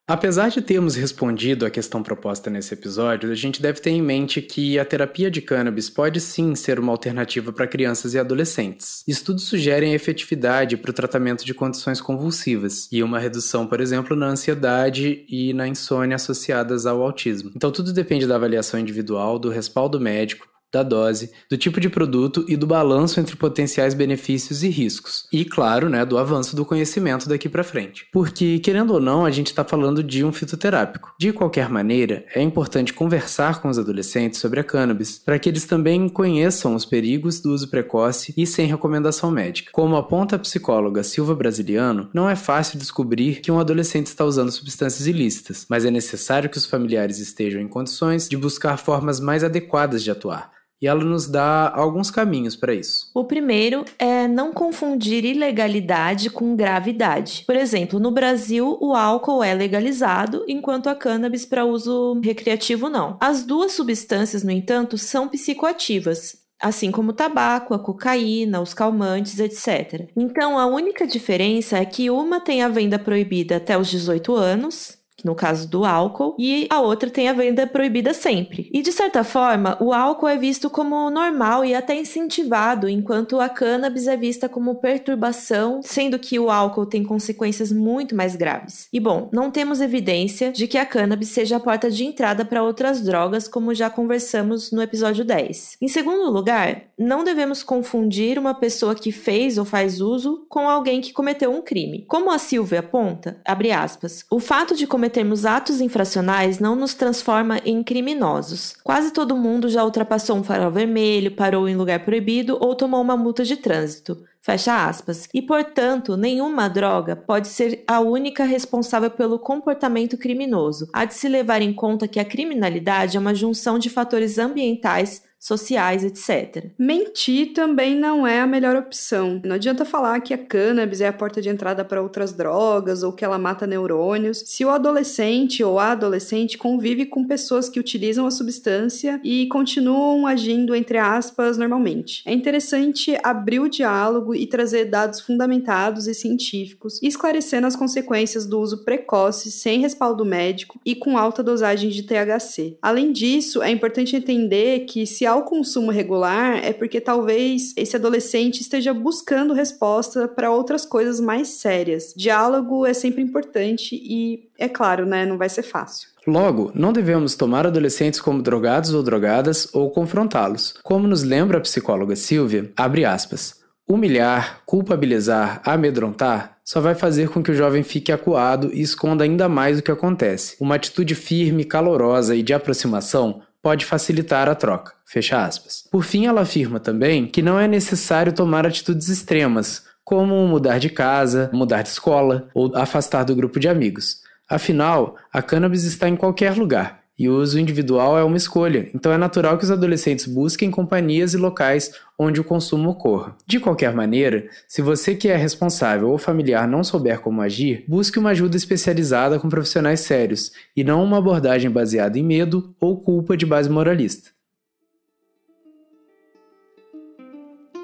Apesar 0.09 0.47
de 0.47 0.61
termos 0.61 0.95
respondido 0.95 1.65
à 1.65 1.69
questão 1.69 2.01
proposta 2.01 2.49
nesse 2.49 2.73
episódio, 2.73 3.29
a 3.29 3.35
gente 3.35 3.61
deve 3.61 3.81
ter 3.81 3.89
em 3.89 4.01
mente 4.01 4.41
que 4.41 4.79
a 4.79 4.85
terapia 4.85 5.29
de 5.29 5.41
cannabis 5.41 5.89
pode 5.89 6.21
sim 6.21 6.55
ser 6.55 6.79
uma 6.79 6.93
alternativa 6.93 7.51
para 7.51 7.67
crianças 7.67 8.13
e 8.13 8.19
adolescentes. 8.19 9.03
Estudos 9.05 9.43
sugerem 9.43 9.91
a 9.91 9.95
efetividade 9.95 10.77
para 10.77 10.91
o 10.91 10.93
tratamento 10.93 11.43
de 11.43 11.53
condições 11.53 11.99
convulsivas 11.99 12.87
e 12.89 13.03
uma 13.03 13.19
redução, 13.19 13.67
por 13.67 13.81
exemplo, 13.81 14.15
na 14.15 14.27
ansiedade 14.27 15.25
e 15.27 15.53
na 15.53 15.67
insônia 15.67 16.15
associadas 16.15 16.85
ao 16.85 17.01
autismo. 17.01 17.51
Então 17.53 17.69
tudo 17.69 17.91
depende 17.91 18.25
da 18.25 18.35
avaliação 18.35 18.79
individual, 18.79 19.37
do 19.37 19.49
respaldo 19.49 19.99
médico 19.99 20.47
da 20.71 20.83
dose, 20.83 21.31
do 21.49 21.57
tipo 21.57 21.79
de 21.79 21.89
produto 21.89 22.45
e 22.47 22.57
do 22.57 22.67
balanço 22.67 23.19
entre 23.19 23.35
potenciais 23.35 23.93
benefícios 23.93 24.63
e 24.63 24.69
riscos. 24.69 25.25
E, 25.31 25.45
claro, 25.45 25.89
né, 25.89 26.05
do 26.05 26.17
avanço 26.17 26.55
do 26.55 26.65
conhecimento 26.65 27.29
daqui 27.29 27.47
para 27.47 27.63
frente. 27.63 28.05
Porque, 28.11 28.59
querendo 28.59 28.93
ou 28.93 28.99
não, 28.99 29.25
a 29.25 29.31
gente 29.31 29.47
está 29.47 29.63
falando 29.63 30.03
de 30.03 30.23
um 30.23 30.31
fitoterápico. 30.31 31.13
De 31.19 31.31
qualquer 31.31 31.69
maneira, 31.69 32.25
é 32.35 32.41
importante 32.41 32.93
conversar 32.93 33.61
com 33.61 33.69
os 33.69 33.79
adolescentes 33.79 34.39
sobre 34.39 34.59
a 34.59 34.63
cannabis 34.63 35.19
para 35.19 35.39
que 35.39 35.49
eles 35.49 35.65
também 35.65 36.09
conheçam 36.09 36.75
os 36.75 36.85
perigos 36.85 37.39
do 37.39 37.53
uso 37.53 37.69
precoce 37.69 38.33
e 38.35 38.45
sem 38.45 38.67
recomendação 38.67 39.31
médica. 39.31 39.71
Como 39.71 39.95
aponta 39.95 40.35
a 40.35 40.39
psicóloga 40.39 41.03
Silva 41.03 41.33
Brasiliano, 41.33 42.09
não 42.13 42.29
é 42.29 42.35
fácil 42.35 42.77
descobrir 42.77 43.39
que 43.41 43.51
um 43.51 43.59
adolescente 43.59 44.07
está 44.07 44.25
usando 44.25 44.51
substâncias 44.51 45.07
ilícitas, 45.07 45.65
mas 45.69 45.85
é 45.85 45.91
necessário 45.91 46.49
que 46.49 46.57
os 46.57 46.65
familiares 46.65 47.19
estejam 47.19 47.61
em 47.61 47.67
condições 47.67 48.27
de 48.27 48.35
buscar 48.35 48.77
formas 48.77 49.19
mais 49.19 49.43
adequadas 49.43 50.03
de 50.03 50.11
atuar 50.11 50.56
e 50.81 50.87
ela 50.87 51.03
nos 51.03 51.27
dá 51.27 51.71
alguns 51.73 52.11
caminhos 52.11 52.55
para 52.55 52.73
isso. 52.73 53.09
O 53.13 53.23
primeiro 53.23 53.83
é 53.97 54.27
não 54.27 54.53
confundir 54.53 55.25
ilegalidade 55.25 56.29
com 56.29 56.55
gravidade. 56.55 57.43
Por 57.45 57.55
exemplo, 57.55 57.99
no 57.99 58.11
Brasil, 58.11 58.77
o 58.79 58.93
álcool 58.93 59.43
é 59.43 59.53
legalizado, 59.53 60.43
enquanto 60.47 60.87
a 60.87 60.95
cannabis 60.95 61.45
para 61.45 61.65
uso 61.65 62.19
recreativo 62.23 62.89
não. 62.89 63.17
As 63.19 63.43
duas 63.43 63.73
substâncias, 63.73 64.43
no 64.43 64.51
entanto, 64.51 64.97
são 64.97 65.27
psicoativas 65.27 66.47
assim 66.59 66.91
como 66.91 67.11
o 67.11 67.13
tabaco, 67.13 67.73
a 67.73 67.79
cocaína, 67.79 68.61
os 68.61 68.73
calmantes, 68.73 69.39
etc. 69.39 70.09
Então, 70.15 70.57
a 70.57 70.65
única 70.65 71.05
diferença 71.05 71.77
é 71.77 71.85
que 71.85 72.09
uma 72.09 72.39
tem 72.39 72.63
a 72.63 72.67
venda 72.67 72.97
proibida 72.97 73.57
até 73.57 73.77
os 73.77 73.87
18 73.89 74.35
anos 74.35 74.96
no 75.23 75.35
caso 75.35 75.67
do 75.67 75.85
álcool, 75.85 76.35
e 76.37 76.67
a 76.69 76.79
outra 76.79 77.09
tem 77.09 77.27
a 77.27 77.33
venda 77.33 77.65
proibida 77.65 78.13
sempre. 78.13 78.69
E 78.73 78.81
de 78.81 78.91
certa 78.91 79.23
forma, 79.23 79.77
o 79.81 79.93
álcool 79.93 80.27
é 80.27 80.37
visto 80.37 80.69
como 80.69 81.09
normal 81.09 81.65
e 81.65 81.73
até 81.73 81.95
incentivado, 81.95 82.87
enquanto 82.87 83.39
a 83.39 83.49
cannabis 83.49 84.07
é 84.07 84.15
vista 84.15 84.47
como 84.47 84.75
perturbação, 84.75 85.81
sendo 85.83 86.19
que 86.19 86.39
o 86.39 86.49
álcool 86.49 86.85
tem 86.85 87.03
consequências 87.03 87.71
muito 87.71 88.15
mais 88.15 88.35
graves. 88.35 88.87
E 88.91 88.99
bom, 88.99 89.29
não 89.31 89.51
temos 89.51 89.81
evidência 89.81 90.51
de 90.51 90.67
que 90.67 90.77
a 90.77 90.85
cannabis 90.85 91.29
seja 91.29 91.57
a 91.57 91.59
porta 91.59 91.89
de 91.89 92.05
entrada 92.05 92.45
para 92.45 92.63
outras 92.63 93.01
drogas, 93.01 93.47
como 93.47 93.73
já 93.73 93.89
conversamos 93.89 94.71
no 94.71 94.81
episódio 94.81 95.25
10. 95.25 95.77
Em 95.81 95.87
segundo 95.87 96.29
lugar, 96.31 96.83
não 96.97 97.23
devemos 97.23 97.63
confundir 97.63 98.39
uma 98.39 98.53
pessoa 98.53 98.95
que 98.95 99.11
fez 99.11 99.57
ou 99.57 99.65
faz 99.65 100.01
uso 100.01 100.45
com 100.49 100.69
alguém 100.69 101.01
que 101.01 101.13
cometeu 101.13 101.51
um 101.51 101.61
crime. 101.61 102.05
Como 102.07 102.31
a 102.31 102.37
Silvia 102.37 102.79
aponta, 102.79 103.39
abre 103.45 103.71
aspas, 103.71 104.25
o 104.29 104.39
fato 104.39 104.75
de 104.75 104.87
cometer 104.87 105.06
cometermos 105.07 105.45
atos 105.45 105.79
infracionais 105.79 106.59
não 106.59 106.75
nos 106.75 106.93
transforma 106.93 107.59
em 107.63 107.81
criminosos. 107.81 108.75
Quase 108.83 109.13
todo 109.13 109.37
mundo 109.37 109.69
já 109.69 109.81
ultrapassou 109.81 110.35
um 110.35 110.43
farol 110.43 110.69
vermelho, 110.69 111.31
parou 111.31 111.69
em 111.69 111.77
lugar 111.77 112.03
proibido 112.03 112.57
ou 112.59 112.75
tomou 112.75 113.01
uma 113.01 113.15
multa 113.15 113.45
de 113.45 113.55
trânsito. 113.55 114.17
Fecha 114.41 114.85
aspas. 114.85 115.29
E, 115.33 115.41
portanto, 115.41 116.17
nenhuma 116.17 116.67
droga 116.67 117.15
pode 117.15 117.47
ser 117.47 117.85
a 117.87 118.01
única 118.01 118.43
responsável 118.43 119.09
pelo 119.09 119.39
comportamento 119.39 120.17
criminoso. 120.17 120.89
Há 120.91 121.05
de 121.05 121.13
se 121.13 121.29
levar 121.29 121.61
em 121.61 121.71
conta 121.71 122.07
que 122.07 122.19
a 122.19 122.25
criminalidade 122.25 123.15
é 123.15 123.19
uma 123.19 123.33
junção 123.33 123.79
de 123.79 123.89
fatores 123.89 124.37
ambientais, 124.37 125.21
sociais, 125.39 126.03
etc. 126.03 126.71
Mentir 126.77 127.53
também 127.53 127.95
não 127.95 128.25
é 128.25 128.41
a 128.41 128.47
melhor 128.47 128.75
opção. 128.75 129.39
Não 129.45 129.55
adianta 129.55 129.85
falar 129.85 130.19
que 130.21 130.33
a 130.33 130.37
cannabis 130.37 130.99
é 130.99 131.07
a 131.07 131.13
porta 131.13 131.41
de 131.41 131.49
entrada 131.49 131.85
para 131.85 132.01
outras 132.01 132.33
drogas 132.33 133.03
ou 133.03 133.13
que 133.13 133.23
ela 133.23 133.37
mata 133.37 133.67
neurônios, 133.67 134.43
se 134.45 134.65
o 134.65 134.69
adolescente 134.69 135.63
ou 135.63 135.79
a 135.79 135.91
adolescente 135.91 136.57
convive 136.57 137.05
com 137.05 137.25
pessoas 137.25 137.69
que 137.69 137.79
utilizam 137.79 138.25
a 138.25 138.31
substância 138.31 139.19
e 139.23 139.47
continuam 139.47 140.25
agindo, 140.25 140.75
entre 140.75 140.97
aspas, 140.97 141.57
normalmente. 141.57 142.23
É 142.25 142.33
interessante 142.33 143.17
abrir 143.23 143.59
o 143.59 143.69
diálogo 143.69 144.33
e 144.33 144.47
trazer 144.47 144.85
dados 144.85 145.19
fundamentados 145.21 146.07
e 146.07 146.13
científicos, 146.13 146.99
esclarecendo 147.03 147.67
as 147.67 147.75
consequências 147.75 148.45
do 148.45 148.59
uso 148.59 148.83
precoce, 148.83 149.51
sem 149.51 149.79
respaldo 149.79 150.25
médico 150.25 150.79
e 150.85 150.95
com 150.95 151.17
alta 151.17 151.43
dosagem 151.43 151.89
de 151.89 152.03
THC. 152.03 152.77
Além 152.81 153.11
disso, 153.11 153.61
é 153.61 153.69
importante 153.69 154.15
entender 154.15 154.85
que 154.85 155.05
se 155.05 155.26
há 155.27 155.35
o 155.35 155.43
consumo 155.43 155.91
regular, 155.91 156.57
é 156.63 156.73
porque 156.73 156.99
talvez 156.99 157.73
esse 157.77 157.95
adolescente 157.95 158.61
esteja 158.61 158.93
buscando 158.93 159.53
resposta 159.53 160.27
para 160.27 160.49
outras 160.49 160.85
coisas 160.85 161.19
mais 161.19 161.49
sérias. 161.49 162.13
Diálogo 162.17 162.85
é 162.85 162.93
sempre 162.93 163.21
importante 163.21 163.95
e, 163.95 164.49
é 164.57 164.67
claro, 164.67 165.05
né, 165.05 165.25
não 165.25 165.37
vai 165.37 165.49
ser 165.49 165.63
fácil. 165.63 166.09
Logo, 166.25 166.71
não 166.73 166.91
devemos 166.91 167.35
tomar 167.35 167.67
adolescentes 167.67 168.19
como 168.19 168.41
drogados 168.41 168.93
ou 168.93 169.03
drogadas 169.03 169.69
ou 169.73 169.91
confrontá-los. 169.91 170.73
Como 170.83 171.07
nos 171.07 171.23
lembra 171.23 171.57
a 171.57 171.61
psicóloga 171.61 172.15
Silvia, 172.15 172.71
abre 172.75 173.05
aspas. 173.05 173.55
Humilhar, 173.87 174.61
culpabilizar, 174.65 175.61
amedrontar 175.63 176.57
só 176.67 176.81
vai 176.81 176.93
fazer 176.93 177.29
com 177.29 177.41
que 177.41 177.51
o 177.51 177.55
jovem 177.55 177.81
fique 177.81 178.11
acuado 178.11 178.69
e 178.73 178.81
esconda 178.81 179.23
ainda 179.23 179.47
mais 179.47 179.79
o 179.79 179.81
que 179.81 179.89
acontece. 179.89 180.57
Uma 180.59 180.75
atitude 180.75 181.15
firme, 181.15 181.63
calorosa 181.63 182.35
e 182.35 182.43
de 182.43 182.53
aproximação 182.53 183.41
pode 183.61 183.85
facilitar 183.85 184.47
a 184.49 184.55
troca. 184.55 184.93
Fecha 185.05 185.43
aspas. 185.43 185.83
Por 185.91 186.03
fim, 186.03 186.25
ela 186.25 186.41
afirma 186.41 186.79
também 186.79 187.25
que 187.27 187.41
não 187.41 187.59
é 187.59 187.67
necessário 187.67 188.33
tomar 188.33 188.65
atitudes 188.65 189.09
extremas, 189.09 189.83
como 190.03 190.47
mudar 190.47 190.79
de 190.79 190.89
casa, 190.89 191.49
mudar 191.53 191.81
de 191.81 191.89
escola 191.89 192.49
ou 192.53 192.75
afastar 192.75 193.23
do 193.23 193.35
grupo 193.35 193.59
de 193.59 193.67
amigos. 193.67 194.17
Afinal, 194.49 195.17
a 195.31 195.41
cannabis 195.41 195.83
está 195.83 196.07
em 196.07 196.15
qualquer 196.15 196.55
lugar 196.55 197.06
e 197.17 197.27
o 197.27 197.37
uso 197.37 197.59
individual 197.59 198.17
é 198.17 198.23
uma 198.23 198.37
escolha, 198.37 198.89
então 198.93 199.11
é 199.11 199.17
natural 199.17 199.57
que 199.57 199.63
os 199.63 199.71
adolescentes 199.71 200.25
busquem 200.25 200.69
companhias 200.69 201.33
e 201.33 201.37
locais 201.37 201.91
onde 202.17 202.39
o 202.39 202.43
consumo 202.43 202.89
ocorra. 202.89 203.35
De 203.45 203.59
qualquer 203.59 203.93
maneira, 203.93 204.47
se 204.67 204.81
você 204.81 205.15
que 205.15 205.27
é 205.27 205.35
responsável 205.35 206.09
ou 206.09 206.17
familiar 206.17 206.67
não 206.67 206.83
souber 206.83 207.19
como 207.19 207.41
agir, 207.41 207.83
busque 207.87 208.19
uma 208.19 208.29
ajuda 208.29 208.55
especializada 208.55 209.39
com 209.39 209.49
profissionais 209.49 210.01
sérios 210.01 210.51
e 210.75 210.83
não 210.83 211.03
uma 211.03 211.17
abordagem 211.17 211.71
baseada 211.71 212.19
em 212.19 212.23
medo 212.23 212.75
ou 212.79 213.01
culpa 213.01 213.35
de 213.35 213.45
base 213.45 213.69
moralista. 213.69 214.29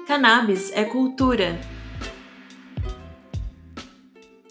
Cannabis 0.06 0.70
é 0.74 0.84
cultura. 0.84 1.73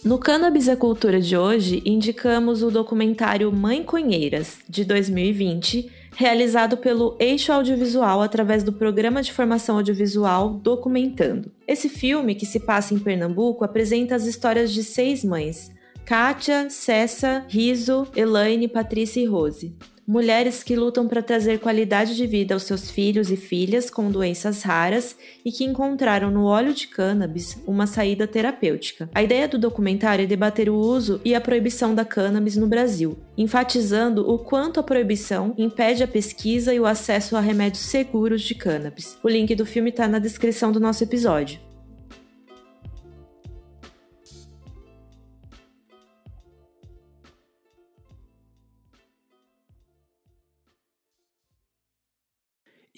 No 0.04 0.18
Cannabis 0.18 0.68
é 0.68 0.76
Cultura 0.76 1.22
de 1.22 1.38
hoje, 1.38 1.82
indicamos 1.86 2.62
o 2.62 2.70
documentário 2.70 3.50
Mãe 3.54 3.82
Conheiras, 3.82 4.58
de 4.68 4.84
2020, 4.84 5.90
realizado 6.14 6.76
pelo 6.76 7.16
Eixo 7.18 7.54
Audiovisual 7.54 8.22
através 8.22 8.64
do 8.64 8.74
Programa 8.74 9.24
de 9.24 9.32
Formação 9.32 9.78
Audiovisual 9.78 10.56
Documentando. 10.56 11.50
Esse 11.66 11.88
filme, 11.88 12.36
que 12.36 12.46
se 12.46 12.60
passa 12.60 12.94
em 12.94 13.00
Pernambuco, 13.00 13.64
apresenta 13.64 14.14
as 14.14 14.26
histórias 14.26 14.74
de 14.74 14.84
seis 14.84 15.24
mães: 15.24 15.72
Kátia, 16.04 16.70
Cessa, 16.70 17.46
Riso, 17.48 18.06
Elaine, 18.14 18.68
Patrícia 18.68 19.22
e 19.22 19.26
Rose 19.26 19.74
mulheres 20.08 20.64
que 20.64 20.76
lutam 20.76 21.08
para 21.08 21.22
trazer 21.22 21.60
qualidade 21.60 22.16
de 22.16 22.28
vida 22.28 22.54
aos 22.54 22.64
seus 22.64 22.92
filhos 22.92 23.32
e 23.32 23.38
filhas 23.38 23.90
com 23.90 24.12
doenças 24.12 24.62
raras 24.64 25.16
e 25.44 25.52
que 25.52 25.64
encontraram 25.64 26.30
no 26.30 26.46
óleo 26.46 26.74
de 26.74 26.88
cannabis 26.88 27.62
uma 27.66 27.88
saída 27.88 28.28
terapêutica. 28.28 29.10
A 29.14 29.24
ideia 29.24 29.48
do 29.48 29.58
documentário 29.58 30.24
é 30.24 30.28
debater 30.28 30.70
o 30.70 30.76
uso 30.76 31.22
e 31.24 31.34
a 31.34 31.42
proibição 31.42 31.96
da 31.96 32.06
cannabis 32.06 32.58
no 32.58 32.68
Brasil, 32.68 33.18
enfatizando 33.38 34.30
o 34.30 34.38
quanto 34.38 34.80
a 34.80 34.84
proibição 34.84 35.54
impede 35.58 36.04
a 36.04 36.08
pesquisa 36.08 36.74
e 36.74 36.80
o 36.80 36.86
acesso 36.86 37.36
a 37.36 37.40
remédios 37.40 37.84
seguros 37.84 38.42
de 38.42 38.56
cannabis. 38.56 39.18
O 39.24 39.30
link 39.30 39.56
do 39.56 39.66
filme 39.66 39.90
está 39.90 40.08
na 40.08 40.20
descrição 40.20 40.72
do 40.72 40.80
nosso 40.80 41.04
episódio. 41.04 41.73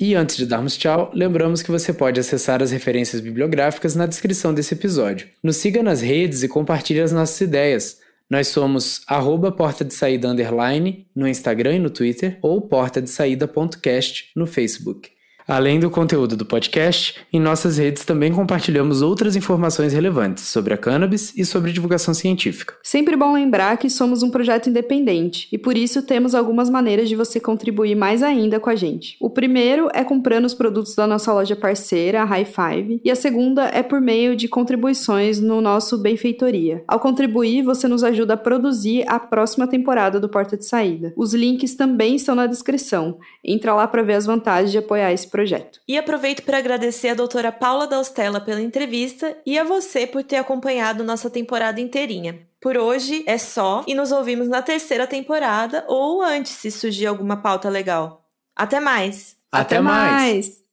E 0.07 0.13
antes 0.13 0.37
de 0.37 0.45
darmos 0.45 0.77
tchau, 0.77 1.09
lembramos 1.15 1.63
que 1.63 1.71
você 1.71 1.91
pode 1.91 2.19
acessar 2.19 2.61
as 2.61 2.69
referências 2.69 3.19
bibliográficas 3.19 3.95
na 3.95 4.05
descrição 4.05 4.53
desse 4.53 4.75
episódio. 4.75 5.27
Nos 5.41 5.57
siga 5.57 5.81
nas 5.81 5.99
redes 5.99 6.43
e 6.43 6.47
compartilhe 6.47 6.99
as 6.99 7.11
nossas 7.11 7.41
ideias. 7.41 7.97
Nós 8.29 8.49
somos 8.49 9.01
arroba 9.07 9.51
porta 9.51 9.83
de 9.83 9.95
saída 9.95 10.27
underline 10.27 11.07
no 11.15 11.27
Instagram 11.27 11.77
e 11.77 11.79
no 11.79 11.89
Twitter 11.89 12.37
ou 12.43 12.61
porta 12.61 13.01
de 13.01 13.09
saída.cast 13.09 14.29
no 14.35 14.45
Facebook. 14.45 15.09
Além 15.47 15.79
do 15.79 15.91
conteúdo 15.91 16.35
do 16.35 16.43
podcast, 16.43 17.15
em 17.31 17.39
nossas 17.39 17.77
redes 17.77 18.03
também 18.03 18.33
compartilhamos 18.33 19.03
outras 19.03 19.35
informações 19.35 19.93
relevantes 19.93 20.45
sobre 20.45 20.73
a 20.73 20.77
cannabis 20.77 21.31
e 21.37 21.45
sobre 21.45 21.71
divulgação 21.71 22.15
científica. 22.15 22.73
Sempre 22.81 23.15
bom 23.15 23.31
lembrar 23.31 23.77
que 23.77 23.87
somos 23.87 24.23
um 24.23 24.31
projeto 24.31 24.71
independente 24.71 25.47
e 25.51 25.57
por 25.59 25.77
isso 25.77 26.01
temos 26.01 26.33
algumas 26.33 26.67
maneiras 26.67 27.07
de 27.07 27.15
você 27.15 27.39
contribuir 27.39 27.95
mais 27.95 28.23
ainda 28.23 28.59
com 28.59 28.71
a 28.71 28.75
gente. 28.75 29.17
O 29.21 29.29
primeiro 29.29 29.87
é 29.93 30.03
comprando 30.03 30.45
os 30.45 30.55
produtos 30.55 30.95
da 30.95 31.05
nossa 31.05 31.31
loja 31.31 31.55
parceira, 31.55 32.23
a 32.23 32.25
High 32.25 32.45
Five, 32.45 33.01
e 33.03 33.11
a 33.11 33.15
segunda 33.15 33.65
é 33.65 33.83
por 33.83 34.01
meio 34.01 34.35
de 34.35 34.47
contribuições 34.47 35.39
no 35.39 35.61
nosso 35.61 35.99
Benfeitoria. 35.99 36.83
Ao 36.87 36.99
contribuir, 36.99 37.61
você 37.61 37.87
nos 37.87 38.03
ajuda 38.03 38.33
a 38.33 38.37
produzir 38.37 39.03
a 39.07 39.19
próxima 39.19 39.67
temporada 39.67 40.19
do 40.19 40.27
Porta 40.27 40.57
de 40.57 40.65
Saída. 40.65 41.13
Os 41.15 41.35
links 41.35 41.75
também 41.75 42.15
estão 42.15 42.33
na 42.33 42.47
descrição. 42.47 43.19
Entra 43.43 43.75
lá 43.75 43.87
para 43.87 44.01
ver 44.01 44.13
as 44.13 44.25
vantagens 44.25 44.71
de 44.71 44.79
apoiar 44.79 45.13
esse 45.13 45.34
projeto. 45.35 45.81
E 45.85 45.97
aproveito 45.97 46.43
para 46.43 46.57
agradecer 46.57 47.09
a 47.09 47.13
doutora 47.13 47.51
Paula 47.51 47.85
Daustella 47.85 48.39
pela 48.39 48.61
entrevista 48.61 49.37
e 49.45 49.59
a 49.59 49.65
você 49.65 50.07
por 50.07 50.23
ter 50.23 50.37
acompanhado 50.37 51.03
nossa 51.03 51.29
temporada 51.29 51.81
inteirinha. 51.81 52.47
Por 52.61 52.77
hoje 52.77 53.21
é 53.27 53.37
só 53.37 53.83
e 53.85 53.93
nos 53.93 54.13
ouvimos 54.13 54.47
na 54.47 54.61
terceira 54.61 55.05
temporada 55.05 55.83
ou 55.89 56.21
antes 56.21 56.53
se 56.53 56.71
surgir 56.71 57.07
alguma 57.07 57.35
pauta 57.41 57.67
legal. 57.67 58.25
Até 58.55 58.79
mais! 58.79 59.35
Até, 59.51 59.75
Até 59.75 59.81
mais. 59.81 60.11
mais. 60.11 60.64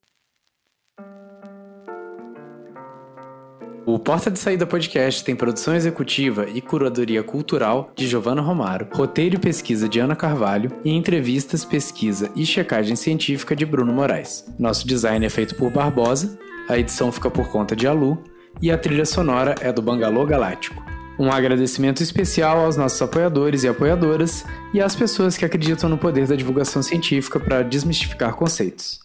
O 3.84 3.98
Porta 3.98 4.30
de 4.30 4.38
Saída 4.38 4.64
Podcast 4.64 5.24
tem 5.24 5.34
produção 5.34 5.74
executiva 5.74 6.48
e 6.48 6.60
curadoria 6.60 7.20
cultural 7.20 7.90
de 7.96 8.06
Giovanna 8.06 8.40
Romaro, 8.40 8.86
roteiro 8.92 9.34
e 9.34 9.38
pesquisa 9.38 9.88
de 9.88 9.98
Ana 9.98 10.14
Carvalho 10.14 10.70
e 10.84 10.90
entrevistas, 10.90 11.64
pesquisa 11.64 12.30
e 12.36 12.46
checagem 12.46 12.94
científica 12.94 13.56
de 13.56 13.66
Bruno 13.66 13.92
Moraes. 13.92 14.44
Nosso 14.56 14.86
design 14.86 15.26
é 15.26 15.28
feito 15.28 15.56
por 15.56 15.72
Barbosa, 15.72 16.38
a 16.68 16.78
edição 16.78 17.10
fica 17.10 17.28
por 17.28 17.50
conta 17.50 17.74
de 17.74 17.88
Alu 17.88 18.22
e 18.60 18.70
a 18.70 18.78
trilha 18.78 19.04
sonora 19.04 19.56
é 19.60 19.72
do 19.72 19.82
Bangalô 19.82 20.24
Galáctico. 20.24 20.80
Um 21.18 21.32
agradecimento 21.32 22.04
especial 22.04 22.60
aos 22.60 22.76
nossos 22.76 23.02
apoiadores 23.02 23.64
e 23.64 23.68
apoiadoras 23.68 24.44
e 24.72 24.80
às 24.80 24.94
pessoas 24.94 25.36
que 25.36 25.44
acreditam 25.44 25.90
no 25.90 25.98
poder 25.98 26.28
da 26.28 26.36
divulgação 26.36 26.84
científica 26.84 27.40
para 27.40 27.62
desmistificar 27.62 28.36
conceitos. 28.36 29.01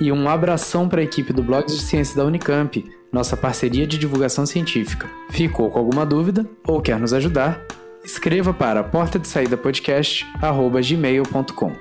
E 0.00 0.10
um 0.10 0.28
abração 0.28 0.88
para 0.88 1.00
a 1.00 1.04
equipe 1.04 1.32
do 1.32 1.42
Blog 1.42 1.66
de 1.66 1.80
Ciência 1.80 2.16
da 2.16 2.24
Unicamp, 2.24 2.84
nossa 3.12 3.36
parceria 3.36 3.86
de 3.86 3.98
divulgação 3.98 4.46
científica. 4.46 5.08
Ficou 5.30 5.70
com 5.70 5.78
alguma 5.78 6.06
dúvida 6.06 6.46
ou 6.66 6.80
quer 6.80 6.98
nos 6.98 7.12
ajudar? 7.12 7.62
Escreva 8.02 8.54
para 8.54 8.82
porta 8.82 9.18
de 9.18 9.28
saída 9.28 9.58
podcast@gmail.com. 9.58 11.72